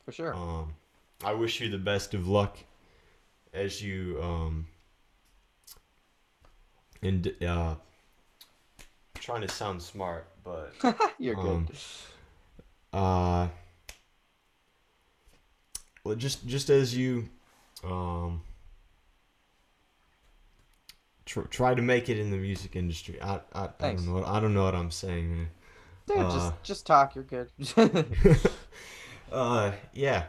for 0.05 0.13
sure. 0.13 0.35
Um, 0.35 0.75
I 1.25 1.33
wish 1.33 1.61
you 1.61 1.69
the 1.69 1.79
best 1.79 2.15
of 2.15 2.29
luck 2.29 2.57
as 3.53 3.83
you 3.83 4.19
um 4.23 4.67
and 7.03 7.33
uh 7.47 7.75
trying 9.15 9.43
to 9.43 9.49
sound 9.49 9.81
smart, 9.83 10.29
but 10.45 10.73
You're 11.19 11.35
good. 11.37 11.45
um, 11.45 11.69
uh 12.93 13.49
well 16.05 16.15
just 16.15 16.47
just 16.47 16.71
as 16.71 16.97
you 16.97 17.29
um 17.83 18.43
tr- 21.35 21.49
try 21.49 21.75
to 21.75 21.83
make 21.83 22.09
it 22.09 22.19
in 22.19 22.31
the 22.31 22.37
music 22.37 22.77
industry 22.77 23.21
i 23.21 23.41
i, 23.55 23.69
I 23.81 23.93
don't 23.93 24.07
know 24.07 24.15
what, 24.15 24.27
i 24.29 24.41
don't 24.41 24.55
know 24.55 24.65
what 24.65 24.75
i'm 24.75 24.91
saying 24.91 25.31
man. 25.37 25.49
Dude, 26.07 26.19
uh, 26.19 26.31
just 26.31 26.63
just 26.63 26.87
talk. 26.87 27.15
You're 27.15 27.25
good. 27.25 27.51
uh 29.33 29.73
yeah 29.95 30.25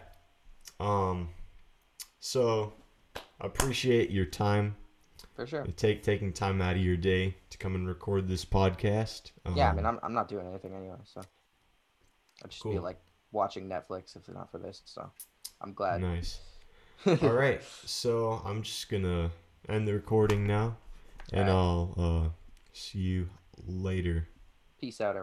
um 0.79 1.27
so 2.19 2.73
I 3.41 3.45
appreciate 3.47 4.09
your 4.09 4.25
time 4.25 4.75
for 5.35 5.45
sure. 5.45 5.65
take 5.75 6.01
taking 6.01 6.31
time 6.31 6.61
out 6.61 6.75
of 6.75 6.81
your 6.81 6.95
day 6.97 7.35
to 7.49 7.57
come 7.57 7.75
and 7.75 7.87
record 7.87 8.27
this 8.27 8.45
podcast. 8.45 9.31
yeah, 9.53 9.71
I 9.71 9.75
mean, 9.75 9.85
Um, 9.85 9.95
I'm, 9.97 9.99
I'm 10.05 10.13
not 10.13 10.27
doing 10.29 10.47
anything 10.47 10.73
anyway, 10.73 10.95
so 11.03 11.21
I'd 12.43 12.51
just 12.51 12.63
be 12.63 12.79
like 12.79 12.99
watching 13.31 13.67
Netflix 13.69 14.15
if 14.15 14.27
it's 14.27 14.29
not 14.29 14.49
for 14.49 14.57
this. 14.59 14.81
So 14.85 15.11
I'm 15.61 15.73
glad. 15.73 16.01
nice. 16.01 16.39
All 17.05 17.33
right, 17.33 17.61
so 17.85 18.41
I'm 18.45 18.63
just 18.63 18.89
gonna 18.89 19.29
end 19.67 19.87
the 19.87 19.93
recording 19.93 20.47
now, 20.47 20.77
and 21.31 21.49
Alright. 21.49 21.95
I'll 21.97 22.25
uh, 22.25 22.29
see 22.73 22.99
you 22.99 23.29
later. 23.65 24.27
Peace 24.79 24.99
out, 25.01 25.09
everyone. 25.09 25.13